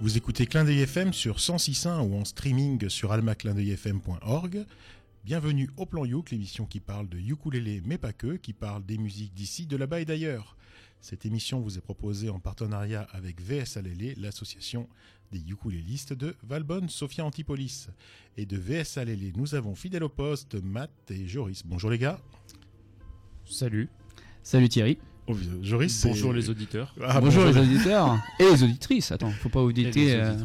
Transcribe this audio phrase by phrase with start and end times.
[0.00, 4.66] Vous écoutez Clin d'œil FM sur 106.1 ou en streaming sur almaclindeuilfm.org.
[5.24, 8.98] Bienvenue au Plan Youk, l'émission qui parle de ukulélé mais pas que, qui parle des
[8.98, 10.56] musiques d'ici, de là-bas et d'ailleurs.
[11.00, 14.88] Cette émission vous est proposée en partenariat avec VS Alélé, l'association
[15.30, 17.86] des ukulélistes de Valbonne, Sophia Antipolis.
[18.36, 21.62] Et de VS Alélé, nous avons fidèle au poste Matt et Joris.
[21.64, 22.20] Bonjour les gars.
[23.46, 23.88] Salut.
[24.42, 24.98] Salut Thierry.
[25.62, 26.94] Joris, Bonjour les auditeurs.
[27.02, 29.10] Ah, Bonjour les auditeurs et les auditrices.
[29.10, 30.36] Attends, faut pas auditer euh,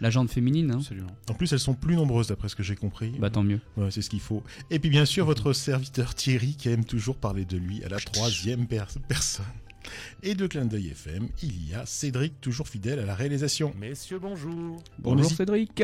[0.00, 0.70] la jante féminine.
[0.70, 0.76] hein.
[0.78, 1.10] Absolument.
[1.28, 3.10] En plus, elles sont plus nombreuses d'après ce que j'ai compris.
[3.18, 3.60] Bah tant mieux.
[3.76, 4.42] Ouais, c'est ce qu'il faut.
[4.70, 7.98] Et puis bien sûr, votre serviteur Thierry qui aime toujours parler de lui à la
[7.98, 9.44] troisième per- personne.
[10.22, 13.72] Et de Clin d'œil FM, il y a Cédric, toujours fidèle à la réalisation.
[13.78, 14.76] Messieurs, bonjour.
[14.98, 15.82] Bonjour Cédric.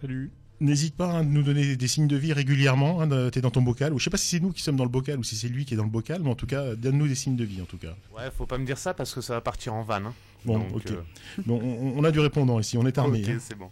[0.00, 0.30] Salut.
[0.60, 3.00] N'hésite pas à nous donner des signes de vie régulièrement.
[3.00, 4.76] Hein, de- T'es dans ton bocal, ou je sais pas si c'est nous qui sommes
[4.76, 6.46] dans le bocal ou si c'est lui qui est dans le bocal, mais en tout
[6.46, 7.96] cas, donne-nous des signes de vie en tout cas.
[8.16, 10.06] Ouais, faut pas me dire ça parce que ça va partir en vanne.
[10.06, 10.14] hein.
[10.44, 10.90] Bon, Donc, ok.
[10.90, 11.00] euh,
[11.46, 13.22] Bon, on, on a du répondant ici, on est armé.
[13.22, 13.38] ok, hein.
[13.40, 13.70] c'est bon.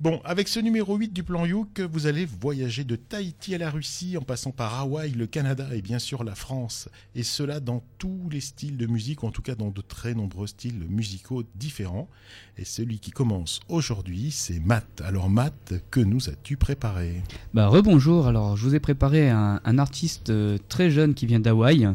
[0.00, 3.70] Bon, avec ce numéro 8 du plan Youk, vous allez voyager de Tahiti à la
[3.70, 6.88] Russie en passant par Hawaï, le Canada et bien sûr la France.
[7.14, 10.14] Et cela dans tous les styles de musique, ou en tout cas dans de très
[10.14, 12.08] nombreux styles musicaux différents.
[12.56, 15.00] Et celui qui commence aujourd'hui, c'est Matt.
[15.04, 17.22] Alors Matt, que nous as-tu préparé?
[17.54, 18.26] Bah rebonjour.
[18.26, 21.88] Alors je vous ai préparé un, un artiste euh, très jeune qui vient d'Hawaï.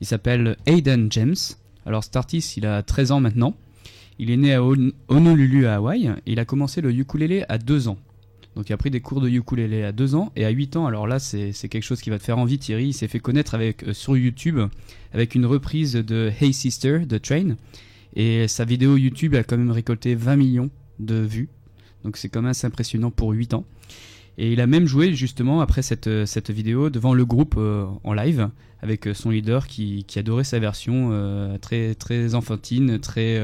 [0.00, 1.34] Il s'appelle Aiden James.
[1.86, 3.54] Alors cet artiste, il a 13 ans maintenant.
[4.22, 6.08] Il est né à Hon- Honolulu à Hawaï.
[6.26, 7.96] Et il a commencé le ukulélé à 2 ans.
[8.54, 10.86] Donc il a pris des cours de ukulélé à 2 ans et à 8 ans.
[10.86, 12.88] Alors là, c'est quelque chose qui va te faire envie, Thierry.
[12.88, 14.58] Il s'est fait connaître avec, euh, sur YouTube
[15.14, 17.56] avec une reprise de Hey Sister de Train.
[18.14, 21.48] Et sa vidéo YouTube a quand même récolté 20 millions de vues.
[22.04, 23.64] Donc c'est quand même assez impressionnant pour 8 ans.
[24.36, 27.86] Et il a même joué justement après cette, euh, cette vidéo devant le groupe euh,
[28.04, 28.50] en live
[28.82, 31.10] avec son leader qui, adorait sa version
[31.60, 33.38] très, très enfantine, très,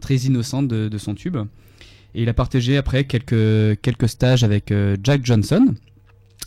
[0.00, 1.36] très innocente de, son tube.
[2.14, 5.74] Et il a partagé après quelques, stages avec euh, Jack Johnson,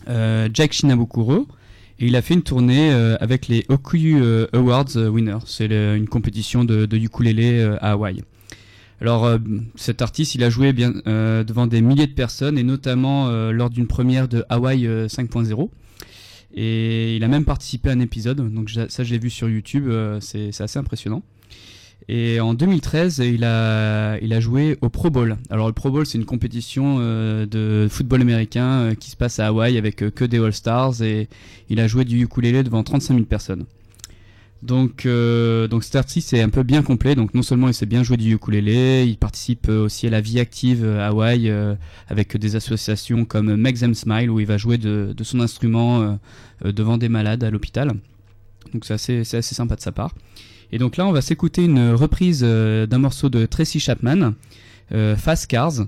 [0.10, 1.48] euh, Jack Shinabukuro,
[2.00, 5.46] et il a fait une tournée euh, avec les Okuyu Awards Winners.
[5.46, 8.24] C'est une compétition de, de ukulélé à Hawaï.
[9.00, 9.28] Alors
[9.76, 13.88] cet artiste, il a joué bien devant des milliers de personnes et notamment lors d'une
[13.88, 15.70] première de Hawaï euh, 5.0.
[16.54, 19.90] Et il a même participé à un épisode, donc ça je l'ai vu sur YouTube,
[20.20, 21.24] c'est assez impressionnant.
[22.08, 25.38] Et en 2013, il a, joué au Pro Bowl.
[25.50, 29.40] Alors le Pro Bowl, c'est une compétition euh, de football américain euh, qui se passe
[29.40, 31.30] à Hawaï avec euh, que des All-Stars et
[31.70, 33.66] il a joué du ukulélé devant 35 000 personnes.
[34.64, 37.16] Donc, donc cet artiste est un peu bien complet.
[37.16, 40.40] Donc non seulement il sait bien jouer du ukulélé, il participe aussi à la vie
[40.40, 41.52] active à Hawaï
[42.10, 46.20] avec des associations comme Make Them Smile où il va jouer de, son instrument
[46.64, 47.94] devant des malades à l'hôpital.
[48.72, 50.14] Donc c'est assez sympa de sa part.
[50.72, 54.34] Et donc là on va s'écouter une reprise euh, d'un morceau de Tracy Chapman,
[54.94, 55.86] euh, Fast Cars.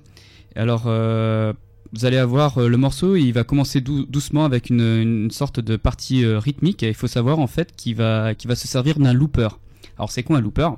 [0.55, 1.53] Alors euh,
[1.93, 5.75] vous allez avoir le morceau, il va commencer dou- doucement avec une, une sorte de
[5.77, 6.81] partie rythmique.
[6.81, 9.49] Il faut savoir en fait qu'il va, qu'il va se servir d'un looper.
[9.97, 10.69] Alors c'est quoi un looper?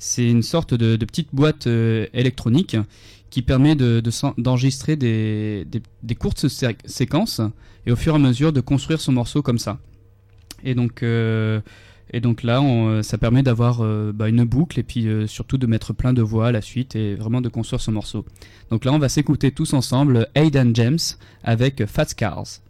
[0.00, 1.66] C'est une sorte de, de petite boîte
[2.12, 2.76] électronique
[3.30, 4.10] qui permet de- de
[4.40, 5.64] d'enregistrer des,
[6.02, 7.40] des, courtes sé- séquences
[7.86, 9.78] et au fur et à mesure de construire son morceau comme ça.
[10.64, 11.02] Et donc,
[12.12, 15.58] et donc là, on- ça permet d'avoir euh, bah, une boucle et puis euh, surtout
[15.58, 18.24] de mettre plein de voix à la suite et vraiment de construire son morceau.
[18.70, 20.98] Donc là, on va s'écouter tous ensemble Aidan James
[21.44, 22.60] avec Fat Cars.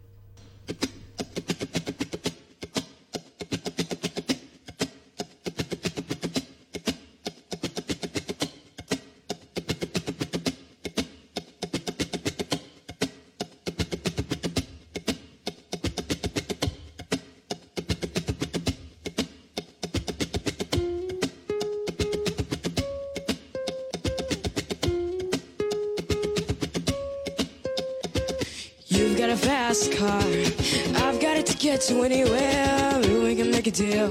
[31.97, 32.99] Anywhere.
[33.01, 34.09] Maybe we can make a deal.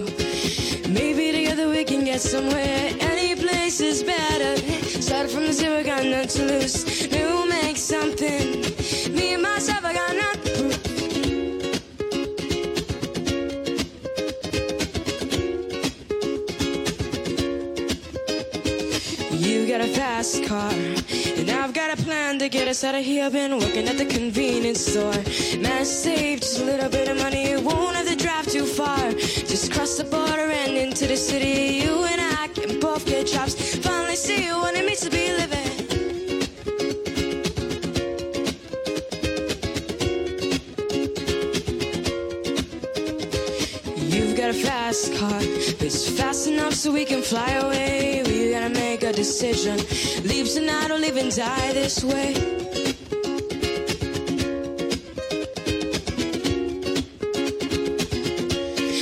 [0.89, 2.93] Maybe together we can get somewhere.
[3.01, 4.57] Any place is better.
[5.01, 7.09] Start from the zero, got nothing to lose.
[7.11, 8.63] Maybe we'll make something.
[9.15, 10.73] Me and myself, I got nothing.
[19.39, 20.73] You got a fast car,
[21.49, 23.31] and I've got a plan to get us out of here.
[23.31, 25.19] Been working at the convenience store.
[25.61, 27.57] Man, save just a little bit of money.
[27.57, 29.13] Won't have to drive too far.
[29.13, 31.85] Just cross the border and into the city.
[31.85, 33.55] You and I can both get jobs.
[33.77, 35.67] Finally see what it means to be living.
[44.13, 45.41] You've got a fast car,
[45.79, 48.23] but it's fast enough so we can fly away.
[48.27, 49.77] We gotta make a decision.
[50.25, 52.35] Leave tonight or live and die this way.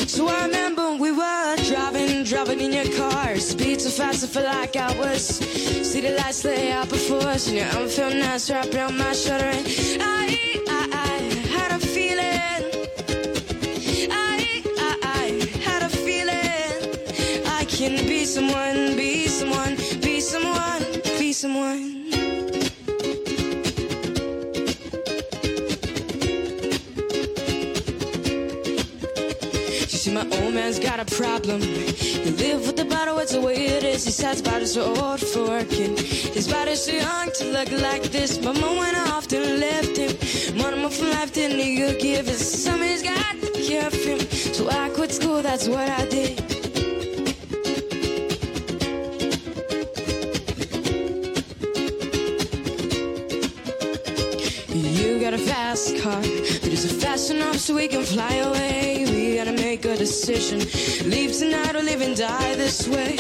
[0.07, 3.37] So I remember we were driving, driving in your car.
[3.37, 5.23] Speed so fast, I felt like I was.
[5.91, 9.13] See the lights lay out before us, and your arm felt nice wrapped around my
[9.13, 9.45] shoulder.
[9.45, 10.16] And I,
[31.17, 31.63] problem.
[31.63, 34.05] He live with the bottle, it's the way it is.
[34.05, 35.97] He says body's so old for working.
[35.97, 38.39] His body's too young to look like this.
[38.45, 40.13] My mom went off and left him.
[40.59, 42.43] One more from life didn't you give us?
[42.65, 44.21] Somebody's got to care for him.
[44.57, 46.39] So I quit school, that's what I did.
[54.99, 58.66] You got a fast car, but is it fast enough so we can fly away?
[60.07, 60.61] Decision.
[61.11, 63.17] Leave tonight or live and die this way.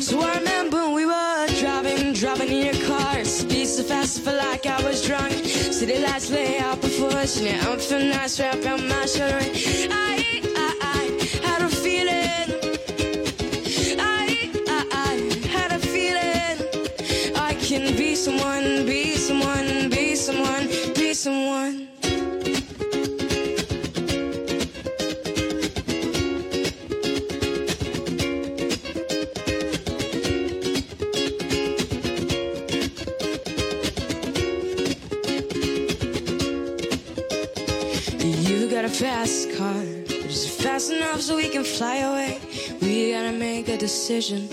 [0.00, 3.24] So I remember when we were driving, driving in your car.
[3.24, 5.32] Speed so fast, I felt like I was drunk.
[5.44, 9.38] City lights lay out before us, and yeah, I'm feeling nice wrapped around my shoulder.
[9.38, 10.25] I
[38.96, 39.74] fast car,
[40.06, 42.38] but is it fast enough so we can fly away?
[42.80, 44.48] We gotta make a decision.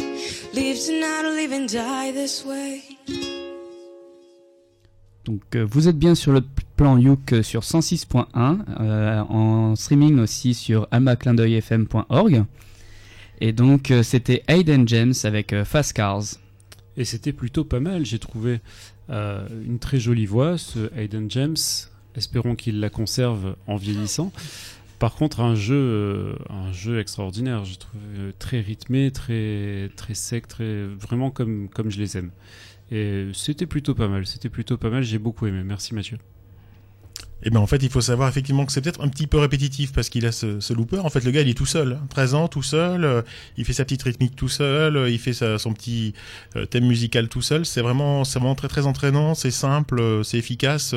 [0.53, 2.83] Leave tonight or live and die this way.
[5.23, 6.41] Donc euh, vous êtes bien sur le
[6.75, 8.25] plan Youk sur 106.1,
[8.79, 12.45] euh, en streaming aussi sur almaclindeuilfm.org.
[13.41, 16.23] Et donc euh, c'était Aiden James avec euh, Fast Cars.
[16.95, 18.59] Et c'était plutôt pas mal, j'ai trouvé
[19.09, 21.57] euh, une très jolie voix, ce Hayden James.
[22.15, 24.31] Espérons qu'il la conserve en vieillissant.
[24.99, 30.13] Par contre, un jeu, euh, un jeu extraordinaire, je trouve euh, très rythmé, très, très
[30.13, 32.31] sec, très vraiment comme, comme je les aime.
[32.91, 35.63] Et c'était plutôt pas mal, c'était plutôt pas mal, j'ai beaucoup aimé.
[35.65, 36.17] Merci Mathieu.
[37.45, 39.91] Et ben en fait, il faut savoir effectivement que c'est peut-être un petit peu répétitif
[39.91, 40.99] parce qu'il a ce, ce looper.
[40.99, 43.03] En fait, le gars, il est tout seul, hein, 13 ans, tout seul.
[43.03, 43.21] euh,
[43.57, 44.95] il fait sa petite rythmique tout seul.
[44.95, 46.13] euh, il fait sa- son petit
[46.55, 47.65] euh, thème musical tout seul.
[47.65, 49.35] C'est vraiment, c'est vraiment très très entraînant.
[49.35, 50.95] C'est simple, c'est efficace.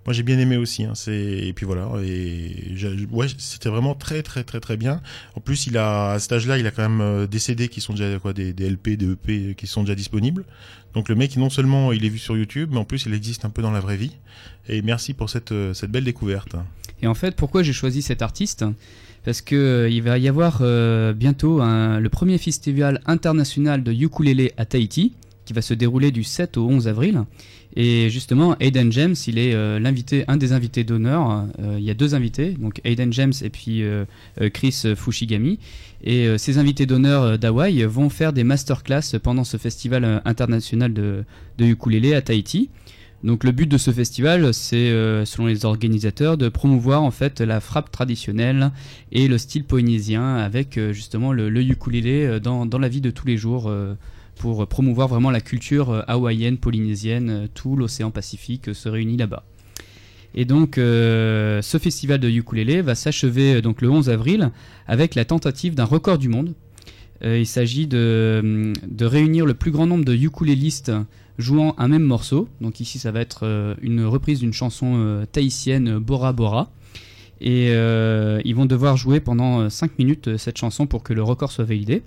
[0.00, 0.84] Euh, moi, j'ai bien aimé aussi.
[0.84, 1.88] Hein, c'est et puis voilà.
[2.04, 2.74] Et
[3.10, 5.00] ouais, c'était vraiment très très très très bien.
[5.34, 7.80] En plus, il a à cet âge-là, il a quand même euh, des CD qui
[7.80, 10.44] sont déjà quoi, des, LP, des EP qui sont déjà disponibles.
[10.94, 13.44] Donc le mec, non seulement il est vu sur YouTube, mais en plus il existe
[13.44, 14.16] un peu dans la vraie vie.
[14.68, 16.56] Et merci pour cette, euh, cette belle découverte.
[17.02, 18.64] Et en fait, pourquoi j'ai choisi cet artiste?
[19.24, 24.52] Parce que euh, il va y avoir euh, bientôt le premier festival international de ukulélé
[24.56, 25.14] à Tahiti,
[25.50, 27.24] qui va se dérouler du 7 au 11 avril.
[27.74, 31.44] Et justement, Aiden James, il est euh, l'invité, un des invités d'honneur.
[31.58, 34.04] Euh, il y a deux invités, donc Aiden James et puis euh,
[34.52, 35.58] Chris Fushigami.
[36.04, 41.24] Et ces invités d'honneur d'Hawaï vont faire des masterclass pendant ce festival international de,
[41.58, 42.70] de ukulélé à Tahiti.
[43.24, 44.88] Donc le but de ce festival, c'est,
[45.26, 48.70] selon les organisateurs, de promouvoir en fait la frappe traditionnelle
[49.12, 53.26] et le style polynésien avec justement le, le ukulélé dans, dans la vie de tous
[53.26, 53.70] les jours
[54.40, 59.18] pour promouvoir vraiment la culture euh, hawaïenne, polynésienne, euh, tout l'océan Pacifique euh, se réunit
[59.18, 59.44] là-bas.
[60.34, 64.52] Et donc ce festival de ukulélé va s'achever donc le 11 avril
[64.86, 66.54] avec la tentative d'un record du monde.
[67.24, 70.92] Il s'agit de, de réunir le plus grand nombre de ukulélistes
[71.36, 72.48] jouant un même morceau.
[72.60, 76.70] Donc ici, ça va être une reprise d'une chanson tahitienne Bora Bora.
[77.40, 81.64] Et ils vont devoir jouer pendant 5 minutes cette chanson pour que le record soit
[81.64, 82.04] validé.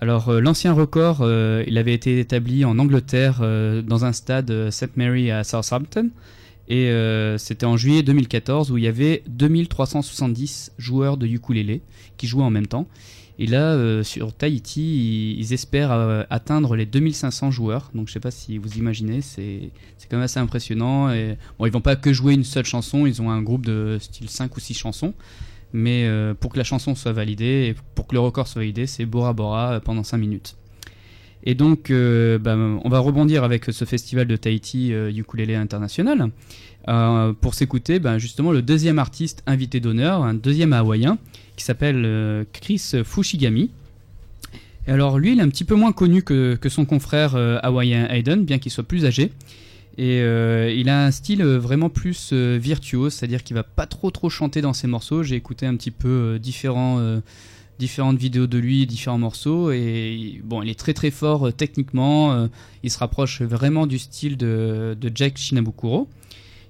[0.00, 4.70] Alors euh, l'ancien record, euh, il avait été établi en Angleterre euh, dans un stade
[4.70, 6.10] St Mary à Southampton.
[6.70, 6.92] Et
[7.38, 11.80] c'était en juillet 2014 où il y avait 2370 joueurs de ukulélé
[12.18, 12.86] qui jouaient en même temps.
[13.38, 17.90] Et là, sur Tahiti, ils, espèrent atteindre les 2500 joueurs.
[17.94, 19.70] Donc je sais pas si vous imaginez, c'est
[20.10, 21.06] quand même assez impressionnant.
[21.58, 24.28] Bon, ils vont pas que jouer une seule chanson, ils ont un groupe de style
[24.28, 25.14] 5 ou 6 chansons.
[25.72, 28.86] Mais euh, pour que la chanson soit validée et pour que le record soit validé,
[28.86, 30.56] c'est Bora Bora euh, pendant 5 minutes.
[31.44, 35.12] Et donc, euh, bah, on va rebondir avec ce festival de Tahiti euh,
[35.56, 36.30] International.
[37.40, 41.18] pour s'écouter ben, justement le deuxième artiste invité d'honneur, un deuxième hawaïen,
[41.56, 43.70] qui s'appelle Chris Fushigami.
[44.86, 48.08] Et alors lui, il est un petit peu moins connu que, que son confrère hawaïen
[48.08, 49.32] Hayden, bien qu'il soit plus âgé.
[49.98, 53.86] Et euh, il a un style euh, vraiment plus euh, virtuose, c'est-à-dire qu'il va pas
[53.86, 55.24] trop trop chanter dans ses morceaux.
[55.24, 60.78] J'ai écouté un petit peu différentes vidéos de lui, différents morceaux, et bon, il est
[60.78, 62.48] très très fort techniquement.
[62.84, 66.08] il se rapproche vraiment du style de, de Jack Shinabukuro.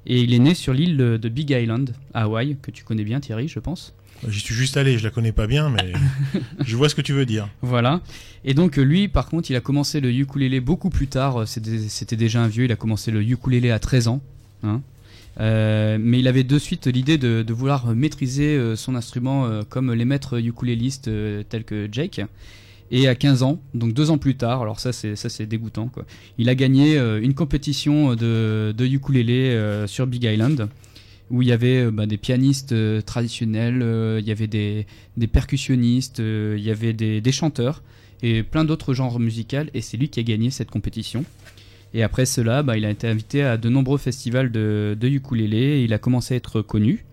[0.06, 3.20] Et il est né sur l'île de Big Island, à Hawaï, que tu connais bien
[3.20, 3.92] Thierry, je pense.
[4.26, 5.92] J'y suis juste allé, je la connais pas bien, mais
[6.64, 7.48] je vois ce que tu veux dire.
[7.62, 8.00] Voilà.
[8.44, 11.42] Et donc euh, lui, par contre, il a commencé le ukulélé beaucoup plus tard.
[11.42, 12.64] Euh, C'était déjà un vieux.
[12.64, 14.20] Il a commencé le ukulélé à 13 ans.
[14.62, 14.80] hein.
[15.40, 20.40] Euh, mais il avait de suite l'idée de, vouloir maîtriser son instrument comme les maîtres
[20.42, 21.08] ukulélistes
[21.48, 22.20] tels que Jake.
[22.90, 25.92] Et à 15 ans, donc deux ans plus tard, alors ça c'est dégoûtant.
[26.38, 30.68] Il a gagné une compétition de, de ukulélé sur Big Island
[31.30, 34.86] où il y avait euh, bah, des pianistes euh, traditionnels, euh, il y avait des,
[35.32, 37.82] percussionnistes, il y avait des, chanteurs
[38.22, 41.24] et plein d'autres genres musicaux et c'est lui qui a gagné cette compétition.
[41.94, 45.58] Et après cela, bah, il a été invité à de nombreux festivals de, de ukulélé
[45.58, 47.04] et il a commencé à être connu.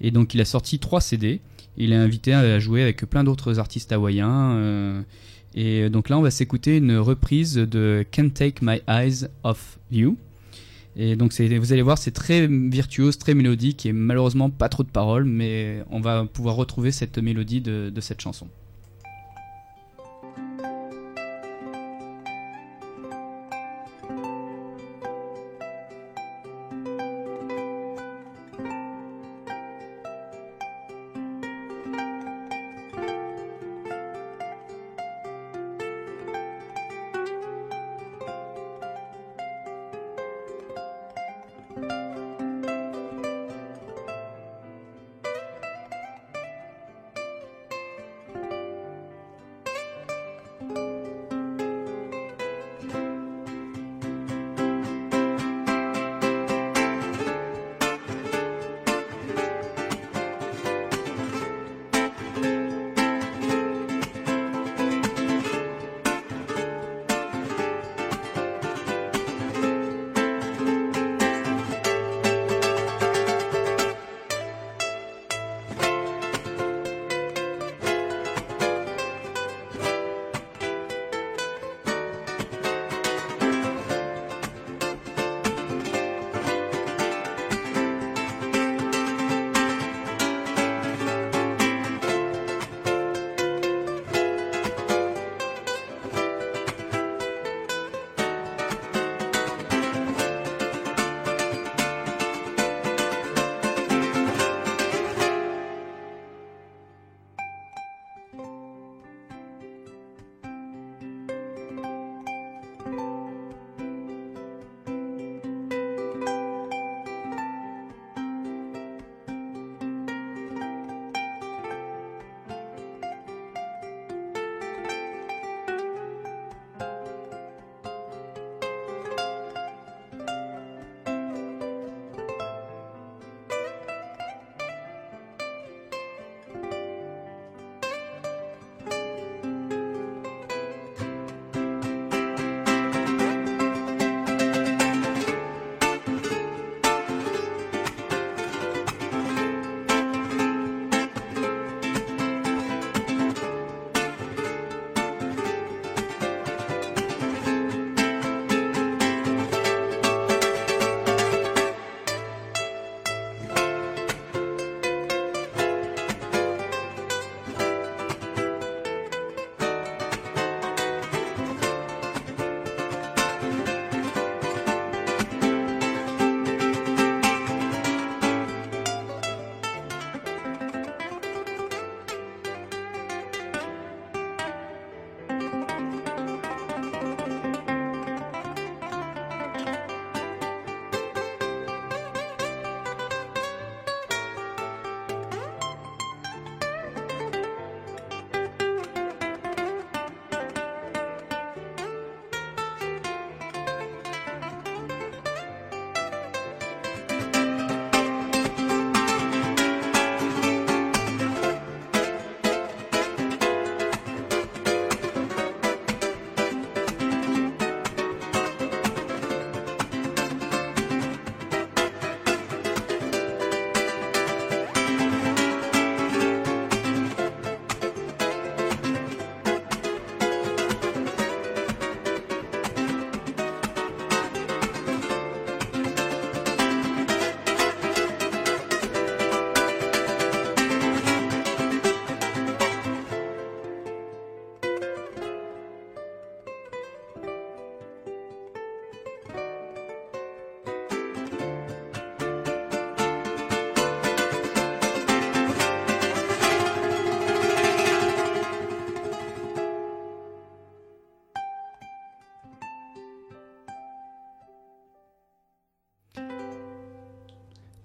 [0.00, 1.40] Et donc il a sorti trois CD.
[1.76, 5.04] Il est invité à jouer avec plein d'autres artistes hawaïens.
[5.56, 10.16] et donc là, on va s'écouter une reprise de Can't Take My Eyes Off You.
[10.96, 14.90] Et donc vous allez voir, c'est très virtuose, très mélodique et malheureusement pas trop de
[14.90, 18.48] paroles, mais on va pouvoir retrouver cette mélodie de, de cette chanson.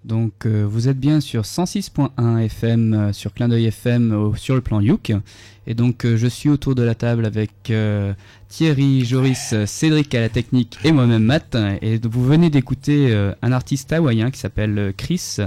[0.10, 4.62] Donc euh, vous êtes bien sur 106.1 FM, euh, sur Clin d'œil FM, sur le
[4.62, 5.13] plan Youk.
[5.68, 7.72] Et donc euh, je suis autour de la table avec
[8.48, 11.56] Thierry, Joris, Cédric à la technique et moi-même Matt.
[11.84, 15.38] Et vous venez d'écouter un artiste hawaïen qui s'appelle Chris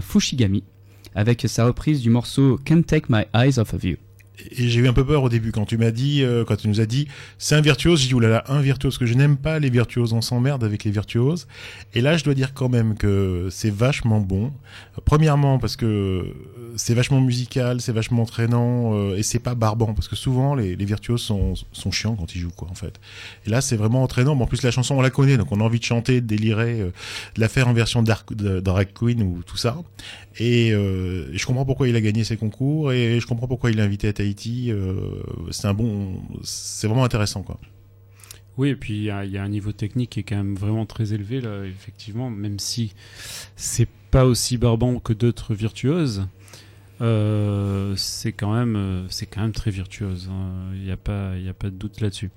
[0.00, 0.62] Fushigami
[1.16, 3.96] avec sa reprise du morceau Can't Take My Eyes Off of You
[4.50, 6.68] et j'ai eu un peu peur au début quand tu m'as dit, euh, quand tu
[6.68, 8.00] nous as dit, c'est un virtuose.
[8.00, 10.90] J'ai dit oulala, un virtuose que je n'aime pas les virtuoses, on s'emmerde avec les
[10.90, 11.46] virtuoses.
[11.94, 14.52] Et là, je dois dire quand même que c'est vachement bon.
[15.04, 16.34] Premièrement parce que euh,
[16.76, 20.76] c'est vachement musical, c'est vachement entraînant euh, et c'est pas barbant parce que souvent les,
[20.76, 23.00] virtuoses sont, sont chiants quand ils jouent quoi en fait.
[23.46, 24.36] Et là, c'est vraiment entraînant.
[24.36, 26.26] Bon, en plus la chanson on la connaît, donc on a envie de chanter, de
[26.26, 26.90] délirer, euh,
[27.34, 29.76] de la faire en version dark, de, drag queen ou tout ça.
[30.38, 33.78] Et euh, je comprends pourquoi il a gagné ses concours et je comprends pourquoi il
[33.78, 34.12] est invité à
[34.68, 37.58] euh, c'est un bon, c'est vraiment intéressant quoi.
[38.56, 41.12] Oui, et puis il y, a un niveau technique qui est quand même vraiment très
[41.12, 42.94] élevé là, effectivement, même si
[43.54, 46.26] c'est pas aussi barbant que d'autres virtuoses.
[47.02, 50.30] Euh, c'est quand même, euh, c'est quand même très virtuose.
[50.32, 50.72] Hein.
[50.72, 50.84] Il hein.
[50.86, 52.30] n'y a pas, il a pas de doute là-dessus.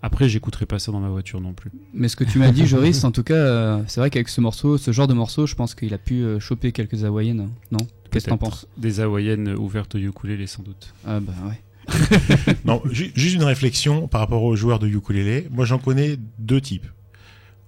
[0.00, 1.70] Après, j'écouterai pas ça dans ma voiture non plus.
[1.92, 4.78] Mais ce que tu m'as dit, Joris, en tout cas, c'est vrai qu'avec ce morceau,
[4.78, 7.86] ce genre de morceau, je pense qu'il a pu choper quelques hawaïennes, non?
[8.12, 10.94] Qu'est-ce que t'en penses Des hawaïennes ouvertes au ukulélé, sans doute.
[11.06, 11.60] Ah bah ouais.
[12.64, 15.48] non, juste une réflexion par rapport aux joueurs de ukulélé.
[15.50, 16.86] Moi, j'en connais deux types.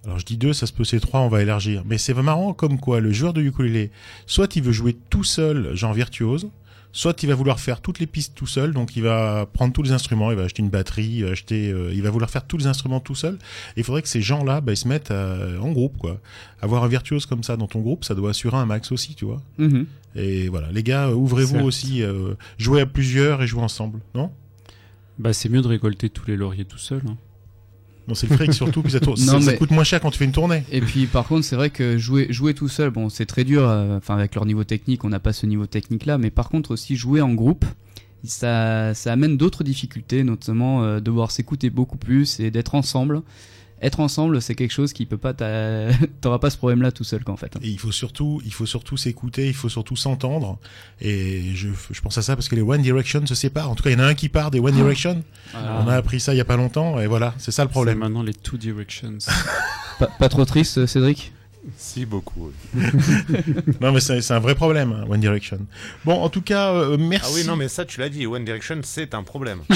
[0.05, 1.83] Alors je dis deux, ça se peut c'est trois, on va élargir.
[1.87, 3.91] Mais c'est marrant comme quoi le joueur de ukulélé,
[4.27, 6.51] soit il veut jouer tout seul, genre virtuose,
[6.93, 9.83] soit il va vouloir faire toutes les pistes tout seul, donc il va prendre tous
[9.83, 12.67] les instruments, il va acheter une batterie, acheter, euh, il va vouloir faire tous les
[12.67, 13.39] instruments tout seul.
[13.77, 16.21] Il faudrait que ces gens-là, bah, ils se mettent euh, en groupe, quoi.
[16.61, 19.25] Avoir un virtuose comme ça dans ton groupe, ça doit assurer un max aussi, tu
[19.25, 19.43] vois.
[19.59, 19.87] Mm-hmm.
[20.15, 24.31] Et voilà, les gars, ouvrez-vous aussi, euh, jouez à plusieurs et jouez ensemble, non?
[25.19, 27.03] Bah c'est mieux de récolter tous les lauriers tout seul.
[27.09, 27.17] Hein.
[28.13, 29.01] C'est le fric surtout, puis ça,
[29.39, 30.65] non, coûte moins cher quand tu fais une tournée.
[30.71, 33.67] Et puis par contre, c'est vrai que jouer, jouer tout seul, bon, c'est très dur,
[33.67, 36.51] euh, enfin avec leur niveau technique, on n'a pas ce niveau technique là, mais par
[36.51, 37.65] contre aussi jouer en groupe,
[38.23, 43.23] ça, ça amène d'autres difficultés, notamment euh, devoir s'écouter beaucoup plus et d'être ensemble
[43.85, 45.35] être ensemble, c'est quelque chose qui peut pas,
[46.21, 47.57] t'auras pas ce problème-là tout seul, qu'en fait.
[47.63, 50.59] Il faut surtout, il faut surtout s'écouter, il faut surtout s'entendre.
[51.01, 51.69] Et je,
[52.03, 53.71] pense à ça parce que les One Direction se séparent.
[53.71, 54.77] En tout cas, il y en a un qui part des One ah.
[54.77, 55.23] Direction.
[55.55, 55.83] Ah.
[55.85, 57.99] On a appris ça il y a pas longtemps, et voilà, c'est ça le problème.
[57.99, 59.19] Maintenant les Two Directions.
[60.19, 61.33] pas trop triste, euh, Cédric?
[61.77, 62.51] Si beaucoup.
[62.75, 62.83] Oui.
[63.81, 65.59] non mais c'est un vrai problème, hein, One Direction.
[66.05, 67.31] Bon, en tout cas, euh, merci.
[67.31, 69.61] Ah oui, non mais ça tu l'as dit, One Direction c'est un problème.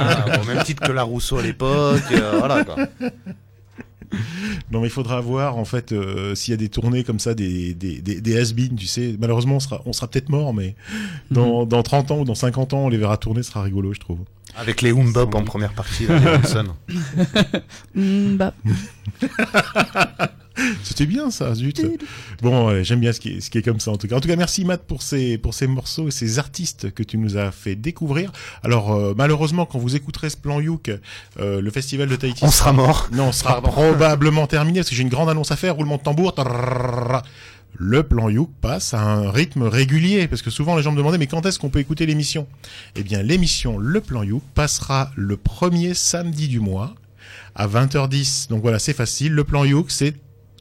[0.00, 2.76] Ah, au même titre que la Rousseau à l'époque, euh, voilà quoi.
[4.70, 7.34] Non, mais il faudra voir en fait euh, s'il y a des tournées comme ça,
[7.34, 9.16] des, des, des, des tu sais.
[9.18, 10.74] Malheureusement, on sera, peut-être mort, mais
[11.30, 11.68] dans, mhm.
[11.68, 14.00] dans 30 ans ou dans 50 ans, on les verra tourner, ce sera rigolo, je
[14.00, 14.20] trouve.
[14.56, 16.74] Avec les Umbop en première partie, là, les Wilson.
[20.82, 21.80] C'était bien ça, zut.
[22.42, 24.16] Bon, euh, j'aime bien ce qui, est, ce comme ça en tout cas.
[24.16, 27.18] En tout cas, merci Matt pour ces, pour ces morceaux et ces artistes que tu
[27.18, 28.32] nous as fait découvrir.
[28.62, 30.90] Alors euh, malheureusement, quand vous écouterez ce plan Youk,
[31.40, 32.44] euh, le festival de Tahiti...
[32.44, 33.08] On sera mort.
[33.12, 35.74] Non, on sera probablement terminé parce que j'ai une grande annonce à faire.
[35.74, 36.34] Roulement de tambour.
[37.76, 41.18] Le plan Youk passe à un rythme régulier, parce que souvent les gens me demandaient
[41.18, 42.48] mais quand est-ce qu'on peut écouter l'émission
[42.96, 46.94] Eh bien l'émission Le plan Youk passera le premier samedi du mois
[47.54, 48.48] à 20h10.
[48.48, 49.32] Donc voilà, c'est facile.
[49.32, 50.14] Le plan Youk, c'est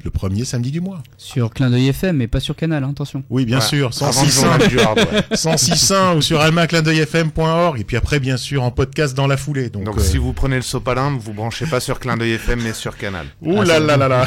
[0.03, 1.01] le premier samedi du mois.
[1.17, 3.23] Sur Clin d'œil FM, mais pas sur Canal, hein, attention.
[3.29, 5.21] Oui, bien Ouais, sûr, Avant le 106.1 journal du hard, ouais.
[5.35, 9.69] 106.1 ou sur almaclindeuilfm.org et puis après, bien sûr, en podcast dans la foulée.
[9.69, 12.61] Donc, Donc euh, si vous prenez le sopalin, vous branchez pas sur Clin d'œil FM,
[12.63, 13.25] mais sur Canal.
[13.41, 14.25] Ouh là là là là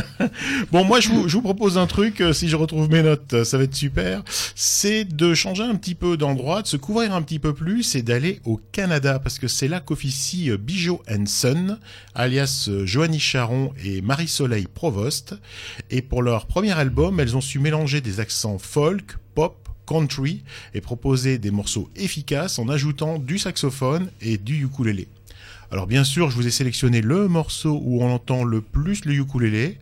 [0.72, 3.32] Bon, moi, je vous, je vous propose un truc, euh, si je retrouve mes notes,
[3.34, 4.22] euh, ça va être super.
[4.54, 8.02] C'est de changer un petit peu d'endroit, de se couvrir un petit peu plus et
[8.02, 11.76] d'aller au Canada, parce que c'est là qu'officie euh, Bijot Son,
[12.14, 14.99] alias Joanie Charon et Marie-Soleil Provost.
[15.90, 20.42] Et pour leur premier album, elles ont su mélanger des accents folk, pop, country
[20.74, 25.08] et proposer des morceaux efficaces en ajoutant du saxophone et du ukulélé.
[25.72, 29.14] Alors bien sûr, je vous ai sélectionné le morceau où on entend le plus le
[29.14, 29.78] ukulélé.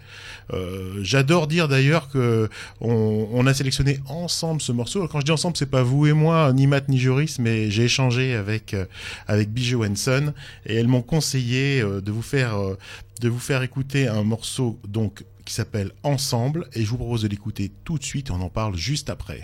[0.53, 2.51] Euh, J'adore dire d'ailleurs que
[2.83, 5.09] on, on a sélectionné ensemble ce morceau.
[5.09, 7.85] Quand je dis ensemble, c'est pas vous et moi, ni Matt ni Joris, mais j'ai
[7.85, 8.85] échangé avec euh,
[9.29, 10.35] avec Bijou Henson
[10.67, 12.77] et elles m'ont conseillé euh, de vous faire euh,
[13.23, 17.29] de vous faire écouter un morceau donc qui s'appelle Ensemble et je vous propose de
[17.29, 19.43] l'écouter tout de suite on en parle juste après.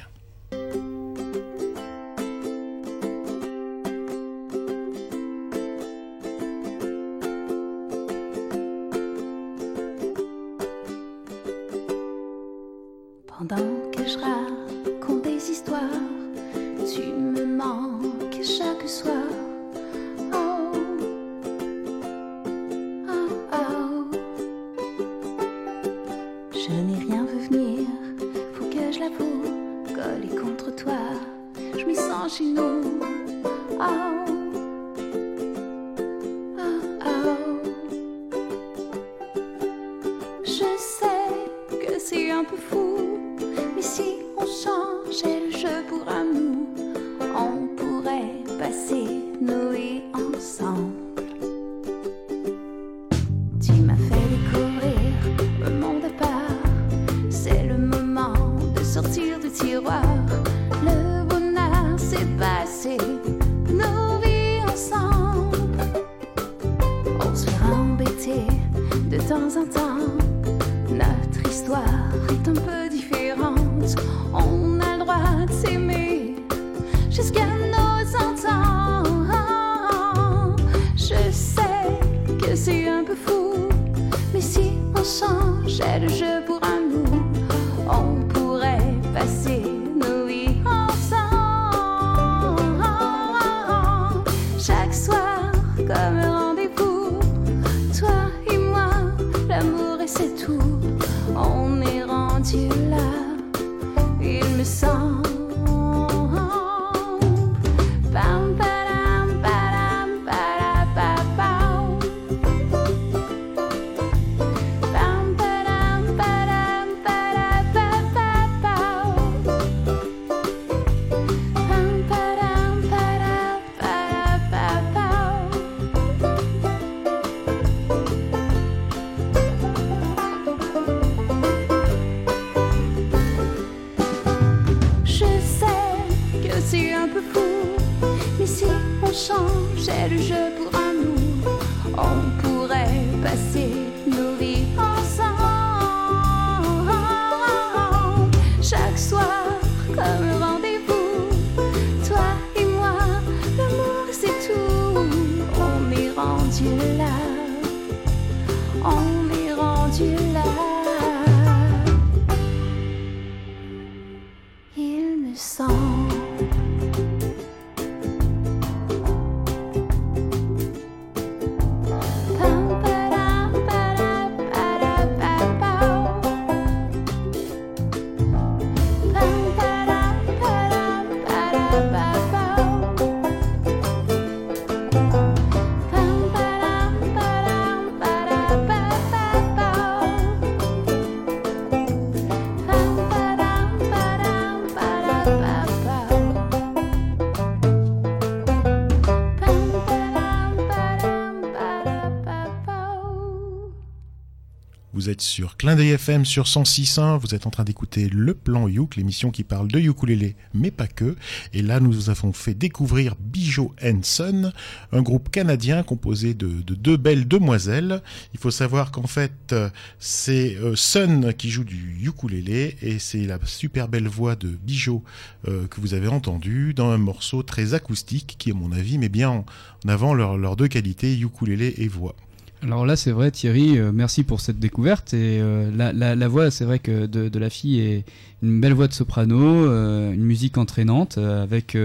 [205.05, 208.69] Vous êtes sur Clin d'œil FM sur 106.1, vous êtes en train d'écouter Le Plan
[208.69, 211.15] Youk, l'émission qui parle de ukulélé, mais pas que.
[211.53, 214.51] Et là, nous vous avons fait découvrir Bijou and Son,
[214.93, 218.01] un groupe canadien composé de, de deux belles demoiselles.
[218.33, 223.27] Il faut savoir qu'en fait, euh, c'est euh, Sun qui joue du ukulélé et c'est
[223.27, 225.03] la super belle voix de Bijou
[225.49, 229.11] euh, que vous avez entendue dans un morceau très acoustique qui, à mon avis, met
[229.11, 229.45] bien en,
[229.87, 232.17] avant leurs leurs deux qualités, ukulélé et voix.
[232.65, 235.13] Alors là, c'est vrai, Thierry, euh, merci pour cette découverte.
[235.13, 238.05] Et euh, la, voix, c'est vrai que de, la fille est
[238.43, 241.77] une belle voix de soprano, euh, une musique entraînante, avec.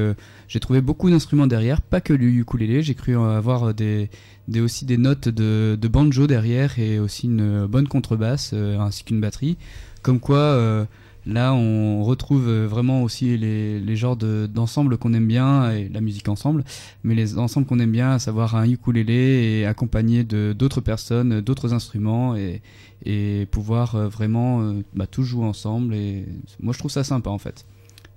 [0.47, 2.81] j'ai trouvé beaucoup d'instruments derrière, pas que le ukulélé.
[2.81, 4.09] J'ai cru avoir des,
[4.57, 9.57] aussi des notes de, banjo derrière et aussi une bonne contrebasse ainsi qu'une batterie.
[10.01, 10.87] Comme quoi.
[11.31, 15.87] Là, on retrouve euh, vraiment aussi les, les genres de- d'ensembles qu'on aime bien, et
[15.89, 16.63] la musique ensemble,
[17.03, 21.73] mais les ensembles qu'on aime bien, à savoir un ukulélé et accompagné d'autres personnes, d'autres
[21.73, 22.61] instruments, et,
[23.05, 25.93] et pouvoir euh, vraiment euh, bah, tout jouer ensemble.
[25.93, 26.25] Et
[26.59, 27.65] moi, je trouve ça sympa en fait.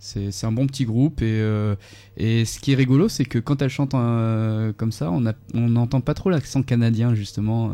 [0.05, 1.41] C'est un bon petit groupe et,
[2.17, 5.69] et ce qui est rigolo, c'est que quand elle chante comme ça, on a- on
[5.69, 7.71] n'entend pas trop l'accent canadien justement.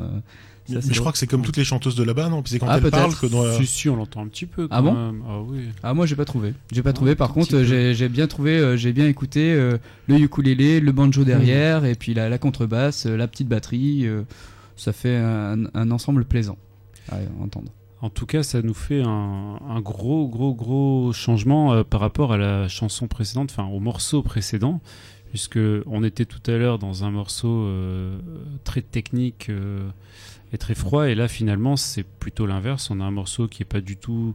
[0.69, 2.43] Ça, Mais je crois que c'est comme toutes les chanteuses de là-bas, non?
[2.43, 2.97] Puis c'est quand Ah, elles peut-être.
[2.99, 4.69] parlent que dans la- Si, si, on l'entend un petit peu.
[4.71, 4.95] Ah quand bon?
[4.95, 5.23] même.
[5.29, 5.59] Ah oui.
[5.83, 6.55] Ah moi j'ai pas trouvé.
[6.73, 7.15] J'ai pas Ah, trouvé.
[7.15, 11.85] Par contre j'ai bien trouvé, euh, j'ai bien écouté euh, le ukulélé, le banjo derrière
[11.85, 14.07] et puis la, la contrebasse, euh, la petite batterie.
[14.07, 14.23] euh,
[14.77, 16.57] ça fait un, un ensemble plaisant
[17.11, 17.73] à entendre.
[18.01, 22.33] En tout cas, ça nous fait un, un gros, gros, gros changement euh, par rapport
[22.33, 24.81] à la chanson précédente, enfin au morceau précédent,
[25.31, 28.19] puisque on était tout à l'heure dans un morceau euh,
[28.63, 29.89] très technique euh,
[30.53, 32.91] et très froid, et là finalement c'est plutôt l'inverse.
[32.91, 34.35] On a un morceau qui est pas du tout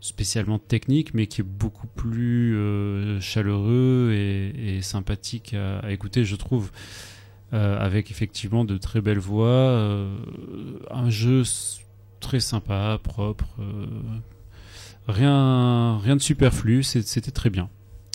[0.00, 6.70] spécialement technique, mais qui est beaucoup plus euh, chaleureux et, sympathique à, écouter, je trouve.
[7.54, 10.16] Euh, avec effectivement de très belles voix, euh,
[10.90, 11.42] un jeu
[12.18, 13.46] très sympa, propre,
[15.08, 17.68] Rien, rien de superflu, c'était très bien.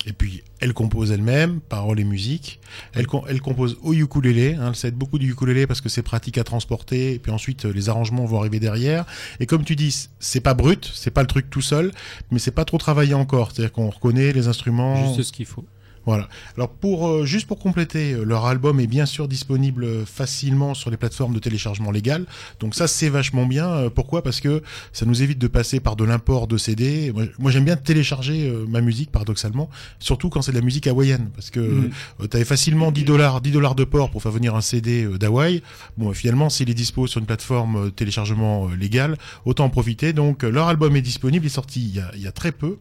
[0.09, 2.61] Et puis, elle compose elle-même, paroles et musique.
[2.93, 4.53] Elle, com- elle compose au ukulélé.
[4.55, 7.13] Hein, elle s'aide beaucoup du ukulélé parce que c'est pratique à transporter.
[7.13, 9.05] Et puis ensuite, euh, les arrangements vont arriver derrière.
[9.41, 11.91] Et comme tu dis, c'est pas brut, c'est pas le truc tout seul,
[12.31, 13.51] mais c'est pas trop travaillé encore.
[13.51, 14.95] C'est-à-dire qu'on reconnaît les instruments.
[15.13, 15.65] Juste ce qu'il faut.
[16.07, 16.27] Voilà.
[16.55, 20.73] Alors pour euh, juste pour compléter, euh, leur album est bien sûr disponible euh, facilement
[20.73, 22.25] sur les plateformes de téléchargement légal.
[22.61, 23.67] Donc ça c'est vachement bien.
[23.67, 24.23] Euh, pourquoi?
[24.23, 27.11] Parce que ça nous évite de passer par de l'import de CD.
[27.13, 30.87] Moi, moi, j'aime bien télécharger euh, ma musique paradoxalement, surtout quand c'est de la musique
[30.87, 31.89] hawaïenne parce que Mhm.
[32.21, 35.61] euh, t'avais facilement 10 dollars 10 dollars de port pour faire venir un CD d'Hawaï.
[35.97, 40.13] Bon, finalement s'il est dispo sur une plateforme téléchargement légal, autant en profiter.
[40.13, 42.53] Donc leur album est disponible, il est sorti il y a, il y a très
[42.53, 42.77] peu.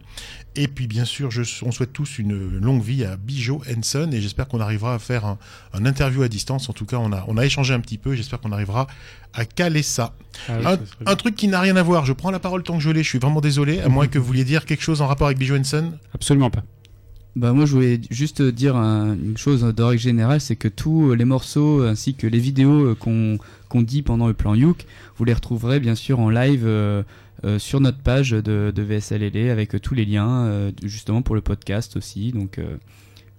[0.59, 4.21] Et puis bien sûr, je, on souhaite tous une longue vie à Bijo Henson et
[4.23, 5.39] j'espère qu'on arrivera à faire un,
[5.75, 6.71] un interview à distance.
[6.71, 8.15] En tout cas, on a, on a échangé un petit peu.
[8.15, 8.87] J'espère qu'on arrivera
[9.35, 10.15] à caler ça.
[10.49, 10.65] Ah oui,
[11.05, 12.07] un, ça truc qui n'a rien à voir.
[12.07, 13.03] Je prends la parole tant que je l'ai.
[13.03, 13.81] Je suis vraiment désolé.
[13.81, 15.93] À moins que vous vouliez dire quelque chose en rapport avec Bijo Henson.
[16.15, 16.65] Absolument pas.
[17.35, 21.13] Bah moi je voulais juste dire un- une chose de règle générale, c'est que tous
[21.13, 24.87] les morceaux ainsi que les vidéos euh, qu'on dit pendant le plan Youk,
[25.19, 27.03] vous les retrouverez bien sûr en live euh, euh,
[27.59, 31.41] sur notre page de, de VSLLE avec euh, tous les liens euh, justement pour le
[31.41, 32.33] podcast aussi.
[32.33, 32.77] Donc euh,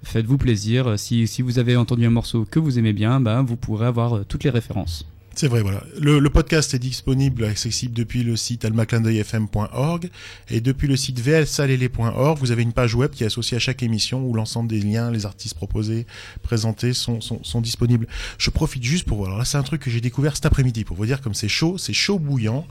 [0.04, 0.98] faites-vous plaisir.
[0.98, 4.18] Si, si vous avez entendu un morceau que vous aimez bien, bah, vous pourrez avoir
[4.18, 5.06] euh, toutes les références.
[5.39, 5.84] C'est vrai, voilà.
[6.02, 10.10] Le, le podcast est disponible, accessible depuis le site almaclindeuilfm.org
[10.50, 12.39] et depuis le site vlsalele.org.
[12.39, 15.12] Vous avez une page web qui est associée à chaque émission où l'ensemble des liens,
[15.12, 16.08] les artistes proposés,
[16.41, 18.08] présentés sont, sont, sont disponibles.
[18.39, 19.28] Je profite juste pour voir.
[19.28, 21.47] Alors là, c'est un truc que j'ai découvert cet après-midi pour vous dire comme c'est
[21.47, 22.65] chaud, c'est chaud bouillant,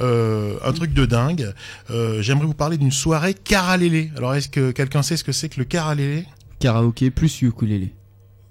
[0.00, 1.54] euh, un truc de dingue.
[1.90, 4.10] Euh, J'aimerais vous parler d'une soirée caralélé.
[4.16, 6.26] Alors, est-ce que quelqu'un sait ce que c'est que le caralélé
[6.58, 7.92] Karaoké plus ukulélé.